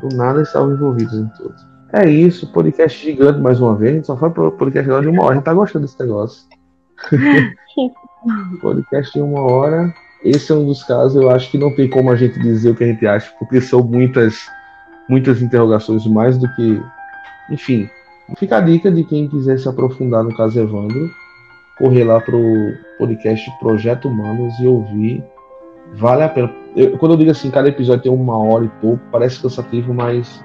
[0.00, 1.54] Do nada estavam envolvidos em tudo.
[1.92, 3.92] É isso, podcast gigante mais uma vez.
[3.92, 5.32] A gente só foi pro podcast de uma hora.
[5.32, 6.46] A gente tá gostando desse negócio.
[8.60, 12.10] podcast de uma hora esse é um dos casos, eu acho que não tem como
[12.10, 14.36] a gente dizer o que a gente acha, porque são muitas,
[15.08, 16.82] muitas interrogações mais do que.
[17.50, 17.88] Enfim,
[18.36, 21.10] fica a dica de quem quiser se aprofundar no caso Evandro,
[21.78, 22.40] correr lá pro
[22.98, 25.24] podcast Projeto Humanos e ouvir.
[25.94, 26.52] Vale a pena.
[26.76, 30.44] Eu, quando eu digo assim, cada episódio tem uma hora e pouco, parece cansativo, mas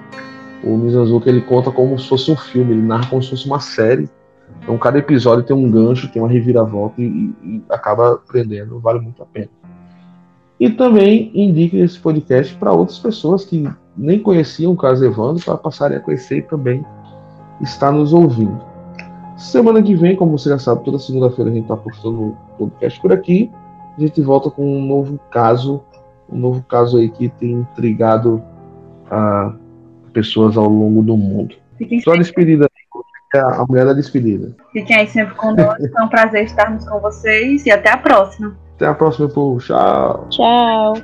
[0.62, 3.60] o Mizanzuki ele conta como se fosse um filme, ele narra como se fosse uma
[3.60, 4.08] série.
[4.62, 9.22] Então cada episódio tem um gancho, tem uma reviravolta e, e acaba aprendendo, vale muito
[9.22, 9.50] a pena.
[10.58, 15.56] E também indique esse podcast para outras pessoas que nem conheciam o caso Evandro para
[15.56, 16.84] passarem a conhecer e também
[17.60, 18.60] estar nos ouvindo.
[19.36, 23.00] Semana que vem, como você já sabe, toda segunda-feira a gente está postando o podcast
[23.00, 23.50] por aqui.
[23.96, 25.82] A gente volta com um novo caso,
[26.30, 28.42] um novo caso aí que tem intrigado
[29.10, 29.54] a ah,
[30.12, 31.56] pessoas ao longo do mundo.
[32.04, 32.68] Só a despedida,
[33.34, 34.54] a mulher da despedida.
[34.72, 38.56] Fiquem aí sempre conosco, é um prazer estarmos com vocês e até a próxima.
[38.74, 39.60] Até a próxima, povo.
[39.60, 40.26] Tchau.
[40.30, 40.94] Tchau.